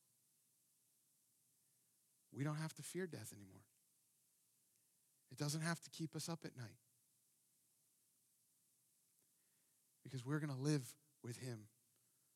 we 2.35 2.43
don't 2.43 2.57
have 2.57 2.73
to 2.73 2.81
fear 2.81 3.07
death 3.07 3.31
anymore. 3.33 3.61
It 5.31 5.37
doesn't 5.37 5.61
have 5.61 5.79
to 5.81 5.89
keep 5.89 6.15
us 6.15 6.29
up 6.29 6.39
at 6.45 6.55
night. 6.57 6.77
Because 10.03 10.25
we're 10.25 10.39
going 10.39 10.53
to 10.53 10.61
live 10.61 10.87
with 11.23 11.37
Him 11.37 11.59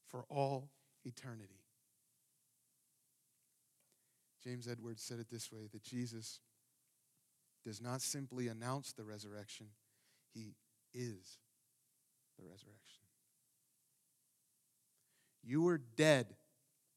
for 0.08 0.26
all 0.30 0.70
eternity. 1.06 1.62
James 4.44 4.68
Edwards 4.68 5.04
said 5.04 5.20
it 5.20 5.30
this 5.30 5.52
way 5.52 5.68
that 5.74 5.84
Jesus 5.84 6.40
does 7.66 7.82
not 7.82 8.02
simply 8.02 8.48
announce 8.48 8.94
the 8.94 9.04
resurrection, 9.04 9.68
he 10.34 10.56
is 10.94 11.40
the 12.40 12.46
resurrection. 12.46 13.04
You 15.44 15.64
were 15.64 15.78
dead 15.78 16.36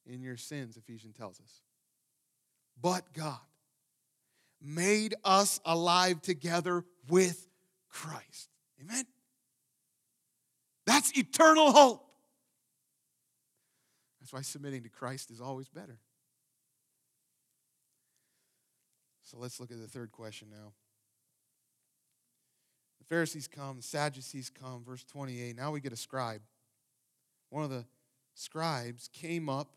in 0.06 0.22
your 0.22 0.36
sins, 0.36 0.76
Ephesians 0.76 1.16
tells 1.16 1.40
us. 1.40 1.62
But 2.80 3.12
God 3.12 3.38
made 4.60 5.14
us 5.24 5.60
alive 5.64 6.20
together 6.22 6.84
with 7.08 7.46
Christ. 7.88 8.48
Amen? 8.80 9.04
That's 10.86 11.16
eternal 11.16 11.72
hope. 11.72 12.06
That's 14.20 14.32
why 14.32 14.42
submitting 14.42 14.82
to 14.82 14.88
Christ 14.88 15.30
is 15.30 15.40
always 15.40 15.68
better. 15.68 15.98
So 19.22 19.38
let's 19.38 19.60
look 19.60 19.70
at 19.70 19.80
the 19.80 19.86
third 19.86 20.12
question 20.12 20.48
now. 20.50 20.72
The 22.98 23.04
Pharisees 23.04 23.48
come, 23.48 23.76
the 23.76 23.82
Sadducees 23.82 24.50
come, 24.50 24.84
verse 24.84 25.04
28. 25.04 25.56
Now 25.56 25.70
we 25.70 25.80
get 25.80 25.92
a 25.92 25.96
scribe. 25.96 26.42
One 27.48 27.64
of 27.64 27.70
the 27.70 27.84
scribes 28.34 29.08
came 29.12 29.48
up 29.48 29.68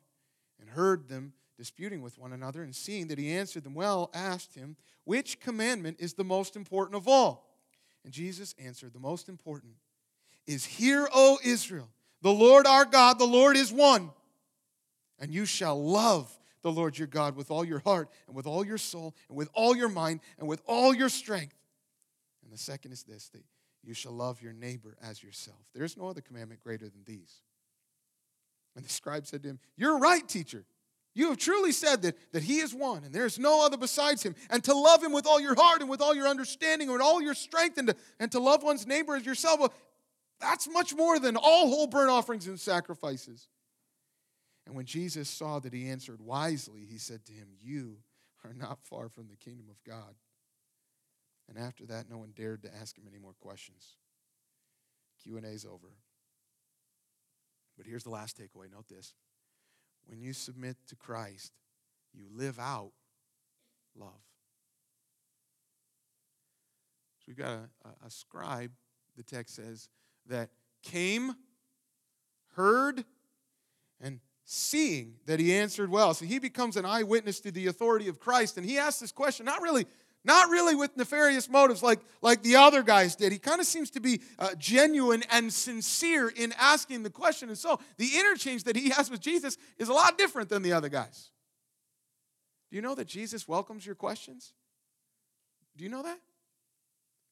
and 0.60 0.70
heard 0.70 1.08
them 1.08 1.34
disputing 1.58 2.02
with 2.02 2.18
one 2.18 2.34
another, 2.34 2.64
and 2.64 2.76
seeing 2.76 3.08
that 3.08 3.18
he 3.18 3.32
answered 3.32 3.64
them 3.64 3.74
well, 3.76 4.10
asked 4.14 4.56
him, 4.56 4.76
Which 5.04 5.40
commandment 5.40 5.98
is 6.00 6.14
the 6.14 6.24
most 6.24 6.56
important 6.56 6.96
of 6.96 7.08
all? 7.08 7.50
And 8.04 8.14
Jesus 8.14 8.56
answered, 8.60 8.94
The 8.94 9.00
most 9.00 9.30
important 9.30 9.74
is 10.46 10.66
Hear, 10.66 11.08
O 11.14 11.38
Israel, 11.44 11.90
the 12.22 12.34
Lord 12.34 12.68
our 12.68 12.86
God, 12.86 13.20
the 13.20 13.26
Lord 13.26 13.56
is 13.56 13.72
one. 13.72 14.12
And 15.20 15.34
you 15.34 15.46
shall 15.46 15.82
love 15.82 16.38
the 16.64 16.72
Lord 16.72 16.98
your 16.98 17.08
God 17.08 17.36
with 17.36 17.52
all 17.52 17.64
your 17.64 17.80
heart 17.80 18.10
and 18.28 18.36
with 18.36 18.48
all 18.48 18.66
your 18.66 18.78
soul 18.78 19.16
and 19.30 19.38
with 19.38 19.50
all 19.54 19.76
your 19.76 19.90
mind 19.90 20.22
and 20.40 20.48
with 20.48 20.62
all 20.66 20.94
your 20.94 21.10
strength. 21.10 21.56
And 22.44 22.52
the 22.52 22.58
second 22.58 22.92
is 22.92 23.04
this 23.04 23.30
that 23.30 23.44
you 23.84 23.94
shall 23.94 24.14
love 24.14 24.42
your 24.42 24.54
neighbor 24.54 24.98
as 25.02 25.22
yourself. 25.22 25.60
There 25.74 25.84
is 25.84 25.98
no 25.98 26.08
other 26.08 26.22
commandment 26.22 26.62
greater 26.62 26.86
than 26.86 27.04
these. 27.06 27.42
And 28.76 28.84
the 28.84 28.90
scribe 28.90 29.28
said 29.28 29.44
to 29.44 29.50
him, 29.50 29.60
You're 29.78 30.00
right, 30.00 30.28
teacher. 30.28 30.66
You 31.16 31.30
have 31.30 31.38
truly 31.38 31.72
said 31.72 32.02
that, 32.04 32.18
that 32.32 32.44
he 32.44 32.58
is 32.58 32.74
one 32.74 33.04
and 33.04 33.14
there 33.14 33.26
is 33.26 33.38
no 33.38 33.64
other 33.64 33.78
besides 33.78 34.24
him. 34.24 34.36
And 34.50 34.64
to 34.64 34.74
love 34.74 35.04
him 35.04 35.12
with 35.12 35.28
all 35.28 35.40
your 35.40 35.56
heart 35.56 35.82
and 35.82 35.90
with 35.90 36.02
all 36.02 36.16
your 36.16 36.28
understanding 36.28 36.88
and 36.88 36.94
with 36.94 37.04
all 37.04 37.22
your 37.22 37.36
strength 37.36 37.78
and 37.78 37.90
to, 37.90 37.96
and 38.20 38.32
to 38.32 38.40
love 38.40 38.64
one's 38.64 38.88
neighbor 38.88 39.16
as 39.16 39.26
yourself, 39.26 39.60
well, 39.60 39.74
that's 40.40 40.68
much 40.68 40.96
more 40.96 41.20
than 41.20 41.38
all 41.38 41.70
whole 41.70 41.88
burnt 41.88 42.10
offerings 42.10 42.48
and 42.48 42.60
sacrifices. 42.60 43.48
And 44.66 44.76
when 44.76 44.86
Jesus 44.86 45.30
saw 45.30 45.60
that 45.60 45.74
he 45.74 45.90
answered 45.90 46.20
wisely, 46.20 46.86
he 46.90 46.98
said 46.98 47.26
to 47.26 47.34
him, 47.34 47.50
You 47.62 47.98
are 48.44 48.54
not 48.54 48.80
far 48.84 49.10
from 49.10 49.28
the 49.28 49.36
kingdom 49.36 49.68
of 49.70 49.84
God. 49.84 50.16
And 51.50 51.58
after 51.58 51.86
that, 51.88 52.10
no 52.10 52.18
one 52.18 52.34
dared 52.36 52.64
to 52.64 52.76
ask 52.76 52.98
him 52.98 53.06
any 53.08 53.20
more 53.20 53.34
questions. 53.34 53.98
Q&A 55.22 55.42
is 55.42 55.66
over. 55.66 55.94
But 57.78 57.86
here's 57.86 58.04
the 58.04 58.10
last 58.10 58.38
takeaway. 58.38 58.72
Note 58.72 58.88
this. 58.88 59.14
When 60.08 60.22
you 60.22 60.34
submit 60.34 60.78
to 60.88 60.96
Christ, 60.96 61.54
you 62.14 62.26
live 62.36 62.60
out 62.60 62.92
love. 63.96 64.10
So 67.20 67.26
we've 67.28 67.38
got 67.38 67.52
a, 67.86 68.06
a, 68.06 68.10
scribe, 68.10 68.72
the 69.16 69.24
text 69.24 69.56
says, 69.56 69.88
that 70.28 70.50
came, 70.84 71.34
heard, 72.56 73.06
and 74.02 74.20
seeing 74.44 75.16
that 75.26 75.40
he 75.40 75.54
answered 75.54 75.90
well. 75.90 76.14
So 76.14 76.26
he 76.26 76.40
becomes 76.40 76.76
an 76.76 76.86
eyewitness 76.86 77.40
to 77.42 77.52
the 77.52 77.68
authority 77.68 78.10
of 78.10 78.20
Christ. 78.20 78.58
And 78.58 78.66
he 78.66 78.78
asks 78.78 79.00
this 79.00 79.12
question, 79.12 79.46
not 79.46 79.62
really, 79.62 79.86
not 80.26 80.50
really 80.50 80.76
with 80.76 80.96
nefarious 80.96 81.50
motives 81.50 81.84
like, 81.84 82.00
like 82.22 82.44
the 82.44 82.56
other 82.56 82.82
guys 82.82 83.16
did. 83.16 83.32
He 83.32 83.40
kind 83.40 83.60
of 83.60 83.66
seems 83.66 83.90
to 83.92 84.00
be 84.00 84.22
uh, 84.40 84.56
genuine 84.58 85.24
and 85.32 85.52
sincere 85.52 86.30
in 86.30 86.54
asking 86.58 87.04
the 87.04 87.10
question. 87.10 87.50
And 87.50 87.58
so 87.58 87.80
the 87.98 88.10
interchange 88.18 88.64
that 88.64 88.76
he 88.76 88.90
has 88.90 89.12
with 89.12 89.20
Jesus 89.20 89.58
is 89.78 89.90
a 89.90 89.94
lot 89.94 90.18
different 90.18 90.50
than 90.50 90.62
the 90.62 90.74
other 90.74 90.90
guys. 90.90 91.30
Do 92.70 92.78
you 92.78 92.82
know 92.82 92.96
that 92.96 93.08
Jesus 93.08 93.48
welcomes 93.48 93.86
your 93.86 93.96
questions? 93.96 94.54
Do 95.76 95.84
you 95.84 95.90
know 95.90 96.04
that? 96.04 96.20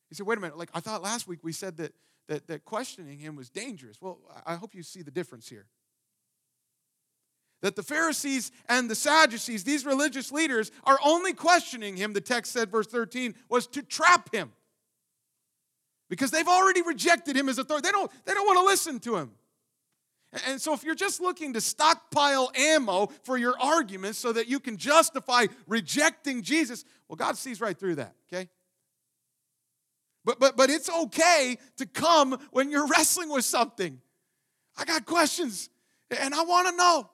He 0.09 0.15
said, 0.15 0.27
wait 0.27 0.37
a 0.37 0.41
minute, 0.41 0.57
like 0.57 0.69
I 0.73 0.81
thought 0.81 1.01
last 1.01 1.27
week 1.27 1.39
we 1.43 1.53
said 1.53 1.77
that, 1.77 1.93
that, 2.27 2.47
that 2.47 2.65
questioning 2.65 3.19
him 3.19 3.35
was 3.35 3.49
dangerous. 3.49 4.01
Well, 4.01 4.19
I 4.45 4.55
hope 4.55 4.75
you 4.75 4.83
see 4.83 5.01
the 5.01 5.11
difference 5.11 5.47
here 5.47 5.67
that 7.61 7.75
the 7.75 7.83
Pharisees 7.83 8.51
and 8.67 8.89
the 8.89 8.95
Sadducees, 8.95 9.63
these 9.63 9.85
religious 9.85 10.31
leaders, 10.31 10.71
are 10.83 10.99
only 11.03 11.33
questioning 11.33 11.95
him, 11.95 12.13
the 12.13 12.21
text 12.21 12.51
said, 12.51 12.69
verse 12.69 12.87
13, 12.87 13.35
was 13.49 13.67
to 13.67 13.81
trap 13.81 14.33
him. 14.33 14.51
Because 16.09 16.31
they've 16.31 16.47
already 16.47 16.81
rejected 16.81 17.37
him 17.37 17.47
as 17.47 17.57
authority. 17.57 17.87
They 17.87 17.91
don't, 17.91 18.11
they 18.25 18.33
don't 18.33 18.45
want 18.45 18.59
to 18.59 18.65
listen 18.65 18.99
to 19.01 19.15
him. 19.15 19.31
And 20.47 20.61
so, 20.61 20.73
if 20.73 20.83
you're 20.83 20.95
just 20.95 21.19
looking 21.19 21.53
to 21.53 21.61
stockpile 21.61 22.51
ammo 22.55 23.07
for 23.23 23.37
your 23.37 23.53
arguments 23.59 24.17
so 24.17 24.31
that 24.31 24.47
you 24.47 24.61
can 24.61 24.77
justify 24.77 25.47
rejecting 25.67 26.41
Jesus, 26.41 26.85
well, 27.09 27.17
God 27.17 27.35
sees 27.35 27.59
right 27.59 27.77
through 27.77 27.95
that, 27.95 28.15
okay? 28.31 28.49
But, 30.23 30.39
but, 30.39 30.55
but 30.55 30.69
it's 30.69 30.89
okay 30.89 31.57
to 31.77 31.85
come 31.85 32.39
when 32.51 32.69
you're 32.69 32.87
wrestling 32.97 33.29
with 33.29 33.43
something. 33.43 33.99
I 34.77 34.85
got 34.85 35.05
questions 35.05 35.69
and 36.19 36.33
I 36.33 36.43
want 36.43 36.67
to 36.69 36.75
know. 36.75 37.09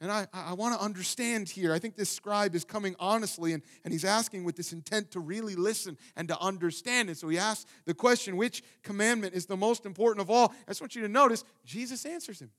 And 0.00 0.10
I, 0.10 0.26
I 0.32 0.54
want 0.54 0.74
to 0.74 0.82
understand 0.82 1.50
here. 1.50 1.74
I 1.74 1.78
think 1.78 1.94
this 1.94 2.08
scribe 2.08 2.54
is 2.54 2.64
coming 2.64 2.96
honestly 2.98 3.52
and, 3.52 3.62
and 3.84 3.92
he's 3.92 4.04
asking 4.04 4.44
with 4.44 4.56
this 4.56 4.72
intent 4.72 5.10
to 5.10 5.20
really 5.20 5.54
listen 5.54 5.98
and 6.16 6.26
to 6.28 6.38
understand. 6.40 7.10
And 7.10 7.18
so 7.18 7.28
he 7.28 7.36
asks 7.36 7.66
the 7.84 7.92
question, 7.92 8.38
which 8.38 8.62
commandment 8.82 9.34
is 9.34 9.44
the 9.44 9.58
most 9.58 9.84
important 9.84 10.22
of 10.22 10.30
all? 10.30 10.54
I 10.66 10.70
just 10.70 10.80
want 10.80 10.94
you 10.94 11.02
to 11.02 11.08
notice 11.08 11.44
Jesus 11.66 12.06
answers 12.06 12.40
him 12.40 12.50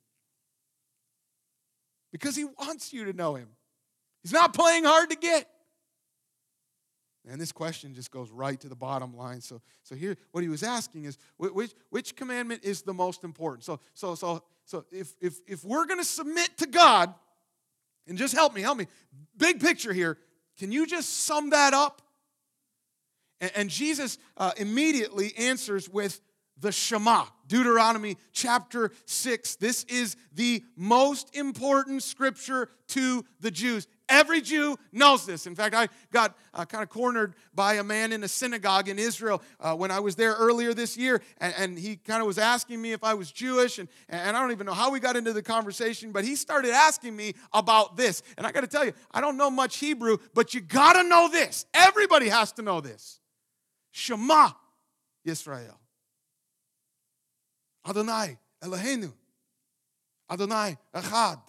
because 2.11 2.35
he 2.35 2.45
wants 2.45 2.93
you 2.93 3.05
to 3.05 3.13
know 3.13 3.33
him. 3.33 3.47
He's 4.21 4.33
not 4.33 4.53
playing 4.53 4.83
hard 4.83 5.09
to 5.09 5.15
get. 5.15 5.47
And 7.27 7.39
this 7.39 7.51
question 7.51 7.93
just 7.93 8.11
goes 8.11 8.31
right 8.31 8.59
to 8.59 8.69
the 8.69 8.75
bottom 8.75 9.15
line. 9.15 9.41
So, 9.41 9.61
so 9.83 9.95
here, 9.95 10.17
what 10.31 10.43
he 10.43 10.49
was 10.49 10.63
asking 10.63 11.05
is, 11.05 11.17
which, 11.37 11.71
which 11.89 12.15
commandment 12.15 12.63
is 12.63 12.81
the 12.81 12.93
most 12.93 13.23
important? 13.23 13.63
So, 13.63 13.79
so, 13.93 14.15
so, 14.15 14.43
so 14.65 14.85
if, 14.91 15.15
if, 15.21 15.39
if 15.47 15.63
we're 15.63 15.85
going 15.85 15.99
to 15.99 16.05
submit 16.05 16.57
to 16.57 16.67
God, 16.67 17.13
and 18.11 18.17
just 18.17 18.33
help 18.33 18.53
me, 18.53 18.61
help 18.61 18.77
me. 18.77 18.87
Big 19.37 19.61
picture 19.61 19.93
here. 19.93 20.17
Can 20.59 20.69
you 20.69 20.85
just 20.85 21.23
sum 21.23 21.51
that 21.51 21.73
up? 21.73 22.01
And, 23.39 23.51
and 23.55 23.69
Jesus 23.69 24.17
uh, 24.35 24.51
immediately 24.57 25.33
answers 25.37 25.87
with 25.87 26.19
the 26.61 26.71
Shema, 26.71 27.25
Deuteronomy 27.47 28.17
chapter 28.31 28.91
6. 29.05 29.55
This 29.55 29.83
is 29.85 30.15
the 30.33 30.63
most 30.77 31.35
important 31.35 32.03
scripture 32.03 32.69
to 32.89 33.25
the 33.39 33.51
Jews. 33.51 33.87
Every 34.07 34.41
Jew 34.41 34.77
knows 34.91 35.25
this. 35.25 35.47
In 35.47 35.55
fact, 35.55 35.73
I 35.73 35.87
got 36.11 36.37
uh, 36.53 36.65
kind 36.65 36.83
of 36.83 36.89
cornered 36.89 37.35
by 37.55 37.75
a 37.75 37.83
man 37.83 38.11
in 38.11 38.23
a 38.23 38.27
synagogue 38.27 38.89
in 38.89 38.99
Israel 38.99 39.41
uh, 39.59 39.73
when 39.73 39.89
I 39.89 39.99
was 40.01 40.15
there 40.15 40.33
earlier 40.33 40.73
this 40.73 40.97
year, 40.97 41.21
and, 41.39 41.53
and 41.57 41.79
he 41.79 41.95
kind 41.95 42.21
of 42.21 42.27
was 42.27 42.37
asking 42.37 42.81
me 42.81 42.91
if 42.91 43.03
I 43.03 43.13
was 43.13 43.31
Jewish, 43.31 43.79
and, 43.79 43.87
and 44.09 44.35
I 44.35 44.41
don't 44.41 44.51
even 44.51 44.65
know 44.65 44.73
how 44.73 44.91
we 44.91 44.99
got 44.99 45.15
into 45.15 45.33
the 45.33 45.41
conversation, 45.41 46.11
but 46.11 46.23
he 46.25 46.35
started 46.35 46.71
asking 46.71 47.15
me 47.15 47.33
about 47.53 47.97
this. 47.97 48.21
And 48.37 48.45
I 48.45 48.51
got 48.51 48.61
to 48.61 48.67
tell 48.67 48.85
you, 48.85 48.93
I 49.11 49.21
don't 49.21 49.37
know 49.37 49.49
much 49.49 49.77
Hebrew, 49.77 50.17
but 50.33 50.53
you 50.53 50.61
got 50.61 50.93
to 50.93 51.03
know 51.03 51.29
this. 51.29 51.65
Everybody 51.73 52.27
has 52.27 52.51
to 52.53 52.61
know 52.61 52.81
this. 52.81 53.19
Shema 53.91 54.51
Yisrael. 55.25 55.80
Adonai 57.87 58.37
Eloheinu. 58.63 59.13
Adonai 60.29 60.77
Echad. 60.93 61.41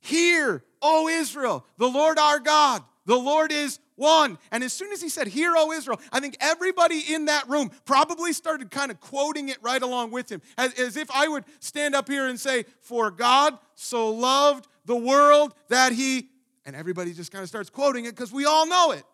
Hear, 0.00 0.64
O 0.80 1.08
Israel, 1.08 1.64
the 1.76 1.88
Lord 1.88 2.18
our 2.18 2.40
God, 2.40 2.82
the 3.04 3.16
Lord 3.16 3.52
is 3.52 3.78
one. 3.96 4.38
And 4.50 4.64
as 4.64 4.72
soon 4.72 4.92
as 4.92 5.02
he 5.02 5.10
said, 5.10 5.28
Hear, 5.28 5.52
O 5.56 5.72
Israel, 5.72 6.00
I 6.10 6.20
think 6.20 6.36
everybody 6.40 7.00
in 7.12 7.26
that 7.26 7.48
room 7.48 7.70
probably 7.84 8.32
started 8.32 8.70
kind 8.70 8.90
of 8.90 8.98
quoting 8.98 9.50
it 9.50 9.58
right 9.62 9.82
along 9.82 10.10
with 10.10 10.32
him, 10.32 10.40
as, 10.56 10.72
as 10.74 10.96
if 10.96 11.10
I 11.10 11.28
would 11.28 11.44
stand 11.60 11.94
up 11.94 12.08
here 12.08 12.26
and 12.26 12.40
say, 12.40 12.64
For 12.80 13.10
God 13.10 13.58
so 13.74 14.10
loved 14.10 14.66
the 14.86 14.96
world 14.96 15.54
that 15.68 15.92
he, 15.92 16.30
and 16.64 16.74
everybody 16.74 17.12
just 17.12 17.30
kind 17.30 17.42
of 17.42 17.48
starts 17.48 17.68
quoting 17.68 18.06
it 18.06 18.12
because 18.14 18.32
we 18.32 18.46
all 18.46 18.66
know 18.66 18.92
it. 18.92 19.04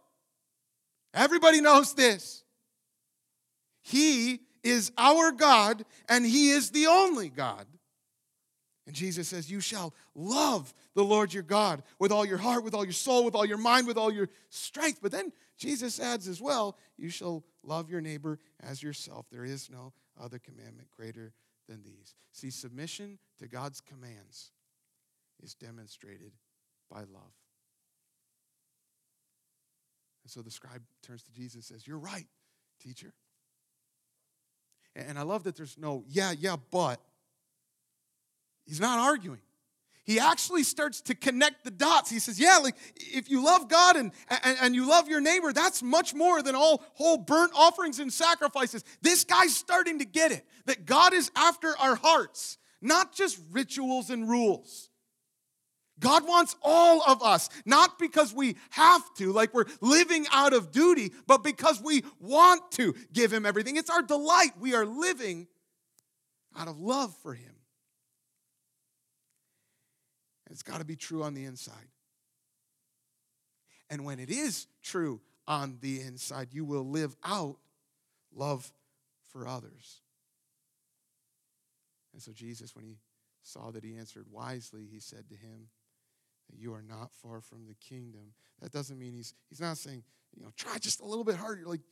Everybody 1.12 1.61
knows 1.61 1.94
this. 1.94 2.44
He 3.83 4.40
is 4.66 4.92
our 4.98 5.33
God, 5.33 5.85
and 6.09 6.24
He 6.24 6.50
is 6.50 6.70
the 6.70 6.87
only 6.87 7.29
God. 7.29 7.66
And 8.87 8.94
Jesus 8.94 9.29
says, 9.29 9.50
You 9.50 9.61
shall 9.61 9.94
love 10.14 10.72
the 10.94 11.05
Lord 11.05 11.35
your 11.35 11.42
God 11.42 11.83
with 11.98 12.12
all 12.12 12.24
your 12.24 12.38
heart, 12.38 12.64
with 12.64 12.74
all 12.74 12.85
your 12.85 12.92
soul, 12.92 13.24
with 13.24 13.35
all 13.35 13.44
your 13.44 13.59
mind, 13.59 13.87
with 13.87 13.98
all 13.98 14.12
your 14.12 14.29
strength. 14.50 15.00
But 15.02 15.12
then 15.12 15.33
Jesus 15.59 15.98
adds 15.98 16.29
as 16.29 16.40
well, 16.40 16.79
You 16.96 17.09
shall 17.09 17.44
love 17.62 17.90
your 17.90 18.00
neighbor 18.00 18.38
as 18.61 18.83
yourself. 18.83 19.26
There 19.31 19.44
is 19.44 19.70
no 19.70 19.92
other 20.20 20.38
commandment 20.38 20.88
greater 20.96 21.33
than 21.68 21.83
these. 21.83 22.14
See, 22.33 22.50
submission 22.50 23.18
to 23.38 23.48
God's 23.48 23.81
commands 23.81 24.52
is 25.42 25.55
demonstrated 25.55 26.33
by 26.90 27.00
love. 27.00 27.35
And 30.22 30.31
so 30.31 30.42
the 30.42 30.50
scribe 30.50 30.83
turns 31.02 31.22
to 31.24 31.33
Jesus 31.33 31.55
and 31.55 31.64
says, 31.64 31.87
You're 31.87 31.98
right, 31.98 32.26
teacher. 32.81 33.12
And 34.96 35.18
I 35.18 35.22
love 35.22 35.44
that 35.44 35.56
there's 35.56 35.76
no, 35.78 36.04
yeah, 36.09 36.32
yeah, 36.37 36.56
but. 36.70 37.00
He's 38.64 38.80
not 38.80 38.98
arguing. 38.98 39.40
He 40.02 40.20
actually 40.20 40.62
starts 40.62 41.00
to 41.02 41.14
connect 41.14 41.64
the 41.64 41.70
dots. 41.70 42.11
He 42.11 42.20
says, 42.20 42.38
Yeah, 42.38 42.59
like 42.59 42.76
if 42.94 43.28
you 43.28 43.44
love 43.44 43.68
God 43.68 43.96
and, 43.96 44.12
and, 44.28 44.59
and 44.61 44.74
you 44.74 44.88
love 44.88 45.09
your 45.09 45.21
neighbor, 45.21 45.52
that's 45.52 45.83
much 45.83 46.14
more 46.14 46.42
than 46.42 46.54
all 46.54 46.85
whole 46.94 47.16
burnt 47.16 47.52
offerings 47.54 47.98
and 47.98 48.12
sacrifices. 48.12 48.85
This 49.02 49.25
guy's 49.25 49.54
starting 49.54 49.98
to 49.98 50.04
get 50.04 50.31
it 50.31 50.46
that 50.66 50.87
God 50.87 51.12
is 51.12 51.31
after 51.35 51.77
our 51.79 51.96
hearts, 51.96 52.56
not 52.81 53.14
just 53.14 53.40
rituals 53.50 54.10
and 54.10 54.29
rules. 54.29 54.90
God 55.99 56.27
wants 56.27 56.57
all 56.63 57.03
of 57.03 57.23
us, 57.23 57.49
not 57.65 57.99
because 57.99 58.35
we 58.35 58.57
have 58.71 59.03
to, 59.15 59.33
like 59.33 59.55
we're 59.55 59.65
living 59.81 60.27
out 60.33 60.53
of 60.53 60.71
duty, 60.71 61.13
but 61.27 61.42
because 61.42 61.81
we 61.81 62.05
want 62.21 62.71
to 62.73 62.94
give 63.13 63.33
Him 63.33 63.47
everything. 63.47 63.77
It's 63.77 63.90
our 63.90 64.03
delight. 64.03 64.51
We 64.61 64.75
are 64.75 64.85
living 64.85 65.47
out 66.57 66.69
of 66.69 66.79
love 66.79 67.15
for 67.23 67.33
Him. 67.33 67.53
It's 70.51 70.63
got 70.63 70.79
to 70.79 70.85
be 70.85 70.97
true 70.97 71.23
on 71.23 71.35
the 71.35 71.44
inside. 71.44 71.88
And 73.90 74.05
when 74.05 74.19
it 74.19 74.31
is 74.31 74.67
true 74.83 75.21
on 75.47 75.79
the 75.81 76.01
inside, 76.01 76.49
you 76.53 76.65
will 76.65 76.88
live 76.88 77.15
out 77.25 77.57
love 78.35 78.71
for 79.33 79.47
others. 79.47 80.01
And 82.13 82.23
so 82.23 82.33
Jesus, 82.33 82.75
when 82.75 82.85
he 82.85 82.97
saw 83.42 83.71
that 83.71 83.85
he 83.85 83.97
answered 83.97 84.27
wisely, 84.31 84.87
he 84.90 85.01
said 85.01 85.29
to 85.29 85.35
him, 85.35 85.69
that 86.51 86.59
you 86.59 86.73
are 86.73 86.83
not 86.83 87.11
far 87.13 87.40
from 87.40 87.67
the 87.67 87.75
kingdom. 87.75 88.33
That 88.61 88.73
doesn't 88.73 88.99
mean 88.99 89.15
he's 89.15 89.35
he's 89.49 89.61
not 89.61 89.79
saying, 89.79 90.03
you 90.35 90.42
know, 90.42 90.51
try 90.57 90.79
just 90.79 91.01
a 91.01 91.05
little 91.05 91.25
bit 91.25 91.37
harder. 91.37 91.61
You're 91.61 91.69
like, 91.69 91.83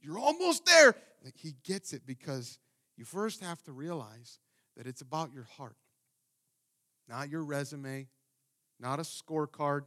you're 0.00 0.18
almost 0.18 0.66
there. 0.66 0.94
Like 1.24 1.36
he 1.36 1.54
gets 1.64 1.92
it 1.92 2.02
because 2.06 2.58
you 2.96 3.04
first 3.04 3.42
have 3.42 3.62
to 3.64 3.72
realize 3.72 4.38
that 4.76 4.86
it's 4.86 5.00
about 5.00 5.32
your 5.32 5.44
heart, 5.56 5.76
not 7.08 7.30
your 7.30 7.44
resume, 7.44 8.08
not 8.78 8.98
a 8.98 9.02
scorecard. 9.02 9.82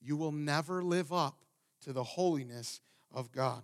You 0.00 0.16
will 0.16 0.32
never 0.32 0.82
live 0.82 1.12
up 1.12 1.40
to 1.82 1.92
the 1.92 2.04
holiness 2.04 2.80
of 3.12 3.32
God. 3.32 3.62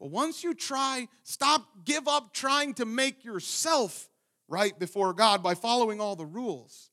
But 0.00 0.10
once 0.10 0.44
you 0.44 0.54
try, 0.54 1.08
stop, 1.24 1.66
give 1.84 2.06
up 2.06 2.32
trying 2.32 2.74
to 2.74 2.84
make 2.84 3.24
yourself 3.24 4.08
right 4.48 4.76
before 4.78 5.12
God 5.12 5.42
by 5.42 5.54
following 5.54 6.00
all 6.00 6.16
the 6.16 6.26
rules. 6.26 6.90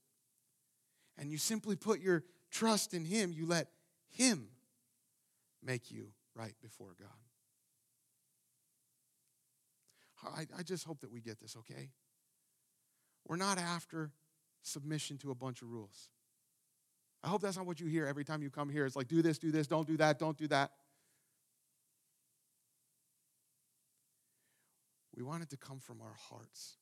And 1.17 1.31
you 1.31 1.37
simply 1.37 1.75
put 1.75 2.01
your 2.01 2.23
trust 2.51 2.93
in 2.93 3.05
Him, 3.05 3.31
you 3.31 3.45
let 3.45 3.69
Him 4.09 4.47
make 5.63 5.89
you 5.89 6.09
right 6.35 6.53
before 6.61 6.95
God. 6.99 7.09
I, 10.35 10.47
I 10.59 10.63
just 10.63 10.85
hope 10.85 11.01
that 11.01 11.11
we 11.11 11.21
get 11.21 11.39
this, 11.39 11.55
okay? 11.57 11.89
We're 13.27 13.35
not 13.37 13.57
after 13.57 14.11
submission 14.61 15.17
to 15.19 15.31
a 15.31 15.35
bunch 15.35 15.61
of 15.61 15.69
rules. 15.69 16.09
I 17.23 17.27
hope 17.27 17.41
that's 17.41 17.57
not 17.57 17.65
what 17.65 17.79
you 17.79 17.87
hear 17.87 18.05
every 18.05 18.23
time 18.23 18.41
you 18.41 18.49
come 18.49 18.69
here. 18.69 18.85
It's 18.85 18.95
like, 18.95 19.07
do 19.07 19.21
this, 19.21 19.37
do 19.37 19.51
this, 19.51 19.67
don't 19.67 19.87
do 19.87 19.97
that, 19.97 20.19
don't 20.19 20.37
do 20.37 20.47
that. 20.47 20.71
We 25.15 25.23
want 25.23 25.43
it 25.43 25.49
to 25.51 25.57
come 25.57 25.79
from 25.79 26.01
our 26.01 26.15
hearts 26.29 26.77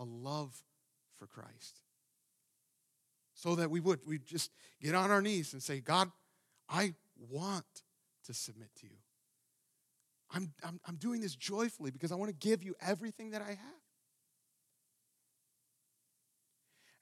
a 0.00 0.04
love 0.04 0.60
for 1.16 1.26
Christ. 1.26 1.82
So 3.34 3.54
that 3.54 3.70
we 3.70 3.78
would, 3.78 4.00
we 4.06 4.18
just 4.18 4.50
get 4.82 4.94
on 4.94 5.10
our 5.10 5.22
knees 5.22 5.52
and 5.52 5.62
say, 5.62 5.80
God, 5.80 6.10
I 6.68 6.94
want 7.30 7.64
to 8.26 8.34
submit 8.34 8.70
to 8.80 8.86
you. 8.86 8.96
I'm, 10.32 10.52
I'm, 10.64 10.80
I'm 10.86 10.96
doing 10.96 11.20
this 11.20 11.34
joyfully 11.34 11.90
because 11.90 12.12
I 12.12 12.14
want 12.14 12.30
to 12.30 12.48
give 12.48 12.62
you 12.62 12.74
everything 12.80 13.30
that 13.30 13.42
I 13.42 13.50
have. 13.50 13.80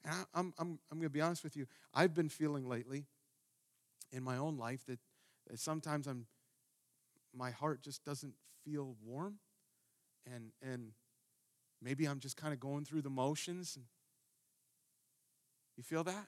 And 0.03 0.13
I, 0.13 0.39
I'm, 0.39 0.53
I'm, 0.57 0.79
I'm 0.91 0.97
going 0.97 1.09
to 1.09 1.13
be 1.13 1.21
honest 1.21 1.43
with 1.43 1.55
you. 1.55 1.67
I've 1.93 2.13
been 2.13 2.29
feeling 2.29 2.67
lately 2.67 3.05
in 4.11 4.23
my 4.23 4.37
own 4.37 4.57
life 4.57 4.85
that, 4.87 4.99
that 5.47 5.59
sometimes 5.59 6.07
I'm, 6.07 6.25
my 7.33 7.51
heart 7.51 7.81
just 7.81 8.03
doesn't 8.03 8.33
feel 8.65 8.95
warm. 9.05 9.35
And, 10.25 10.51
and 10.61 10.91
maybe 11.81 12.05
I'm 12.05 12.19
just 12.19 12.37
kind 12.37 12.53
of 12.53 12.59
going 12.59 12.85
through 12.85 13.01
the 13.01 13.09
motions. 13.09 13.77
You 15.77 15.83
feel 15.83 16.03
that? 16.03 16.27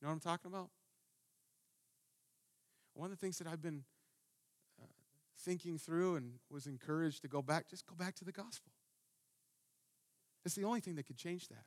You 0.00 0.02
know 0.02 0.08
what 0.08 0.12
I'm 0.12 0.20
talking 0.20 0.50
about? 0.50 0.70
One 2.94 3.06
of 3.06 3.10
the 3.10 3.16
things 3.16 3.38
that 3.38 3.46
I've 3.46 3.62
been 3.62 3.84
uh, 4.80 4.86
thinking 5.38 5.78
through 5.78 6.16
and 6.16 6.34
was 6.50 6.66
encouraged 6.66 7.22
to 7.22 7.28
go 7.28 7.42
back, 7.42 7.68
just 7.68 7.86
go 7.86 7.94
back 7.94 8.14
to 8.16 8.24
the 8.24 8.32
gospel. 8.32 8.72
It's 10.44 10.54
the 10.54 10.64
only 10.64 10.80
thing 10.80 10.94
that 10.94 11.06
could 11.06 11.16
change 11.16 11.48
that. 11.48 11.64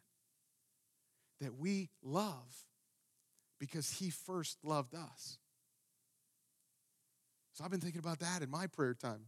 That 1.42 1.58
we 1.58 1.90
love 2.02 2.66
because 3.60 3.92
he 4.00 4.10
first 4.10 4.58
loved 4.64 4.96
us. 4.96 5.38
So 7.54 7.64
I've 7.64 7.72
been 7.72 7.82
thinking 7.82 8.00
about 8.00 8.20
that 8.20 8.42
in 8.42 8.50
my 8.50 8.68
prayer 8.68 8.94
time. 8.94 9.26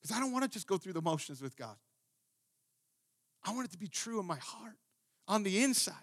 Because 0.00 0.16
I 0.16 0.20
don't 0.20 0.32
want 0.32 0.44
to 0.44 0.50
just 0.50 0.66
go 0.66 0.78
through 0.78 0.94
the 0.94 1.02
motions 1.02 1.42
with 1.42 1.56
God. 1.56 1.76
I 3.44 3.52
want 3.52 3.66
it 3.66 3.72
to 3.72 3.78
be 3.78 3.88
true 3.88 4.20
in 4.20 4.26
my 4.26 4.38
heart, 4.38 4.76
on 5.26 5.42
the 5.42 5.62
inside, 5.62 5.94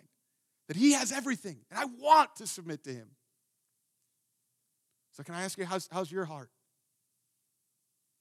that 0.67 0.77
He 0.77 0.93
has 0.93 1.11
everything, 1.11 1.57
and 1.69 1.79
I 1.79 1.85
want 1.85 2.35
to 2.38 2.47
submit 2.47 2.83
to 2.85 2.93
Him. 2.93 3.09
So, 5.11 5.23
can 5.23 5.35
I 5.35 5.43
ask 5.43 5.57
you, 5.57 5.65
how's, 5.65 5.88
how's 5.91 6.11
your 6.11 6.25
heart? 6.25 6.49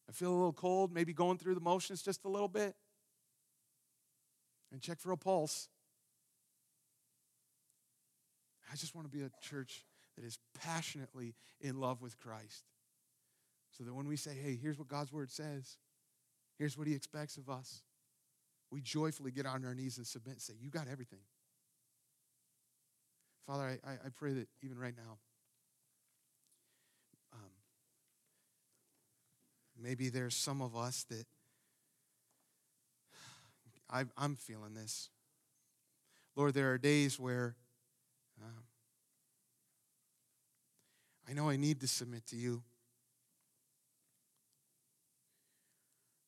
I 0.09 0.13
feel 0.13 0.31
a 0.31 0.37
little 0.37 0.53
cold, 0.53 0.93
maybe 0.93 1.13
going 1.13 1.39
through 1.39 1.55
the 1.55 1.61
motions 1.61 2.03
just 2.03 2.25
a 2.25 2.29
little 2.29 2.49
bit. 2.49 2.75
And 4.73 4.81
check 4.81 5.01
for 5.01 5.13
a 5.13 5.17
pulse. 5.17 5.69
I 8.73 8.77
just 8.77 8.95
want 8.95 9.11
to 9.11 9.17
be 9.17 9.25
a 9.25 9.31
church 9.41 9.85
that 10.17 10.25
is 10.25 10.39
passionately 10.61 11.35
in 11.61 11.81
love 11.81 12.03
with 12.03 12.19
Christ. 12.19 12.65
So 13.77 13.85
that 13.85 13.95
when 13.95 14.09
we 14.09 14.17
say, 14.17 14.33
hey, 14.35 14.59
here's 14.61 14.79
what 14.79 14.89
God's 14.89 15.13
word 15.13 15.31
says, 15.31 15.77
here's 16.59 16.79
what 16.79 16.87
he 16.87 16.95
expects 16.95 17.37
of 17.37 17.49
us, 17.49 17.83
we 18.77 18.83
joyfully 18.83 19.31
get 19.31 19.47
on 19.47 19.65
our 19.65 19.75
knees 19.75 19.97
and 19.97 20.07
submit 20.07 20.35
and 20.35 20.43
say, 20.43 20.53
You 20.61 20.69
got 20.69 20.87
everything. 20.87 21.21
Father, 23.47 23.81
I, 23.83 23.93
I 23.93 24.09
pray 24.15 24.35
that 24.35 24.49
even 24.63 24.79
right 24.79 24.93
now, 24.95 25.17
um, 27.33 27.49
maybe 29.83 30.11
there's 30.11 30.37
some 30.37 30.61
of 30.61 30.77
us 30.77 31.07
that 31.09 31.25
I, 33.89 34.05
am 34.19 34.37
feeling 34.37 34.75
this. 34.75 35.09
Lord, 36.35 36.53
there 36.53 36.71
are 36.73 36.77
days 36.77 37.19
where 37.19 37.57
um, 38.45 38.65
I 41.27 41.33
know 41.33 41.49
I 41.49 41.57
need 41.57 41.81
to 41.81 41.89
submit 41.89 42.27
to 42.27 42.37
you. 42.37 42.63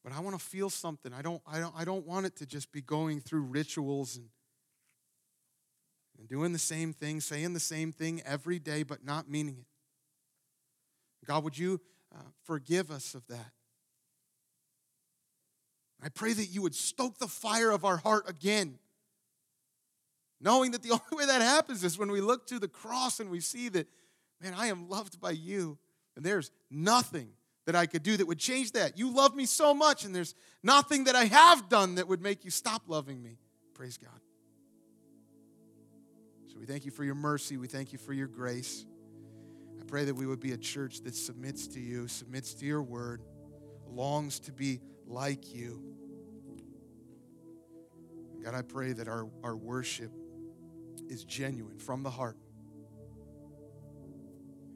But 0.09 0.17
I 0.17 0.21
want 0.21 0.39
to 0.39 0.43
feel 0.43 0.71
something. 0.71 1.13
I 1.13 1.21
don't, 1.21 1.43
I, 1.47 1.61
don't, 1.61 1.75
I 1.77 1.85
don't 1.85 2.07
want 2.07 2.25
it 2.25 2.35
to 2.37 2.47
just 2.47 2.73
be 2.73 2.81
going 2.81 3.21
through 3.21 3.43
rituals 3.43 4.17
and, 4.17 4.25
and 6.19 6.27
doing 6.27 6.55
the 6.55 6.59
same 6.59 6.95
thing, 6.95 7.21
saying 7.21 7.53
the 7.53 7.61
same 7.61 7.93
thing 7.93 8.23
every 8.25 8.59
day, 8.59 8.85
but 8.85 9.05
not 9.05 9.29
meaning 9.29 9.59
it. 9.59 9.67
God, 11.27 11.45
would 11.45 11.59
you 11.59 11.83
uh, 12.15 12.23
forgive 12.43 12.91
us 12.91 13.15
of 13.15 13.27
that? 13.27 13.51
I 16.03 16.09
pray 16.09 16.33
that 16.33 16.47
you 16.47 16.63
would 16.63 16.75
stoke 16.75 17.19
the 17.19 17.29
fire 17.29 17.71
of 17.71 17.85
our 17.85 17.99
heart 17.99 18.31
again. 18.31 18.79
Knowing 20.41 20.71
that 20.71 20.83
the 20.83 20.91
only 20.93 21.03
way 21.13 21.27
that 21.27 21.43
happens 21.43 21.85
is 21.85 21.99
when 21.99 22.11
we 22.11 22.23
look 22.23 22.47
to 22.47 22.59
the 22.59 22.67
cross 22.67 23.21
and 23.21 23.29
we 23.29 23.41
see 23.41 23.69
that, 23.69 23.87
man, 24.41 24.55
I 24.57 24.69
am 24.69 24.89
loved 24.89 25.21
by 25.21 25.33
you. 25.33 25.77
And 26.17 26.25
there's 26.25 26.51
nothing 26.71 27.33
that 27.69 27.77
I 27.77 27.85
could 27.85 28.03
do 28.03 28.17
that 28.17 28.27
would 28.27 28.39
change 28.39 28.73
that. 28.73 28.99
You 28.99 29.15
love 29.15 29.37
me 29.37 29.45
so 29.45 29.75
much, 29.75 30.07
and 30.07 30.15
there's 30.15 30.35
nothing 30.63 31.05
that 31.05 31.15
I 31.15 31.27
have 31.27 31.69
done 31.69 31.97
that 31.97 32.09
would 32.09 32.23
make 32.23 32.43
you 32.43 32.51
stop 32.51 32.85
loving 32.87 33.23
me. 33.23 33.37
Praise 33.75 33.99
God. 33.99 34.19
So 36.47 36.59
we 36.59 36.65
thank 36.65 36.87
you 36.87 36.91
for 36.91 37.05
your 37.05 37.15
mercy. 37.15 37.59
We 37.59 37.67
thank 37.69 37.93
you 37.93 37.99
for 37.99 38.15
your 38.15 38.27
grace. 38.27 38.87
I 39.79 39.85
pray 39.85 40.07
that 40.07 40.15
we 40.15 40.25
would 40.25 40.41
be 40.41 40.53
a 40.53 40.57
church 40.57 41.03
that 41.03 41.15
submits 41.15 41.67
to 41.69 41.79
you, 41.79 42.09
submits 42.09 42.55
to 42.55 42.65
your 42.65 42.81
word, 42.81 43.21
longs 43.87 44.41
to 44.41 44.53
be 44.53 44.81
like 45.07 45.55
you. 45.55 45.83
God, 48.43 48.55
I 48.55 48.63
pray 48.63 48.95
that 48.95 49.09
our, 49.09 49.29
our 49.45 49.57
worship 49.57 50.11
is 51.11 51.23
genuine 51.23 51.77
from 51.77 52.03
the 52.03 52.11
heart. 52.11 52.39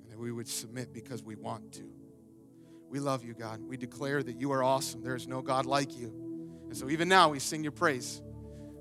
And 0.02 0.12
that 0.12 0.18
we 0.18 0.30
would 0.30 0.46
submit 0.46 0.92
because 0.92 1.22
we 1.22 1.36
want 1.36 1.72
to. 1.72 2.01
We 2.92 3.00
love 3.00 3.24
you, 3.24 3.32
God. 3.32 3.62
We 3.66 3.78
declare 3.78 4.22
that 4.22 4.38
you 4.38 4.52
are 4.52 4.62
awesome. 4.62 5.02
There 5.02 5.16
is 5.16 5.26
no 5.26 5.40
God 5.40 5.64
like 5.64 5.96
you. 5.96 6.12
And 6.66 6.76
so 6.76 6.90
even 6.90 7.08
now 7.08 7.30
we 7.30 7.38
sing 7.38 7.62
your 7.62 7.72
praise. 7.72 8.20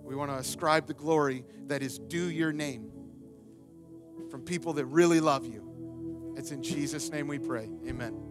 We 0.04 0.16
want 0.16 0.32
to 0.32 0.36
ascribe 0.36 0.86
the 0.86 0.94
glory 0.94 1.46
that 1.68 1.82
is 1.82 1.98
due 1.98 2.30
your 2.30 2.52
name 2.52 2.92
from 4.30 4.42
people 4.42 4.74
that 4.74 4.86
really 4.88 5.22
love 5.22 5.46
you. 5.46 6.34
It's 6.36 6.52
in 6.52 6.62
Jesus' 6.62 7.10
name 7.10 7.30
we 7.30 7.40
pray. 7.40 7.70
Amen. 7.88 8.31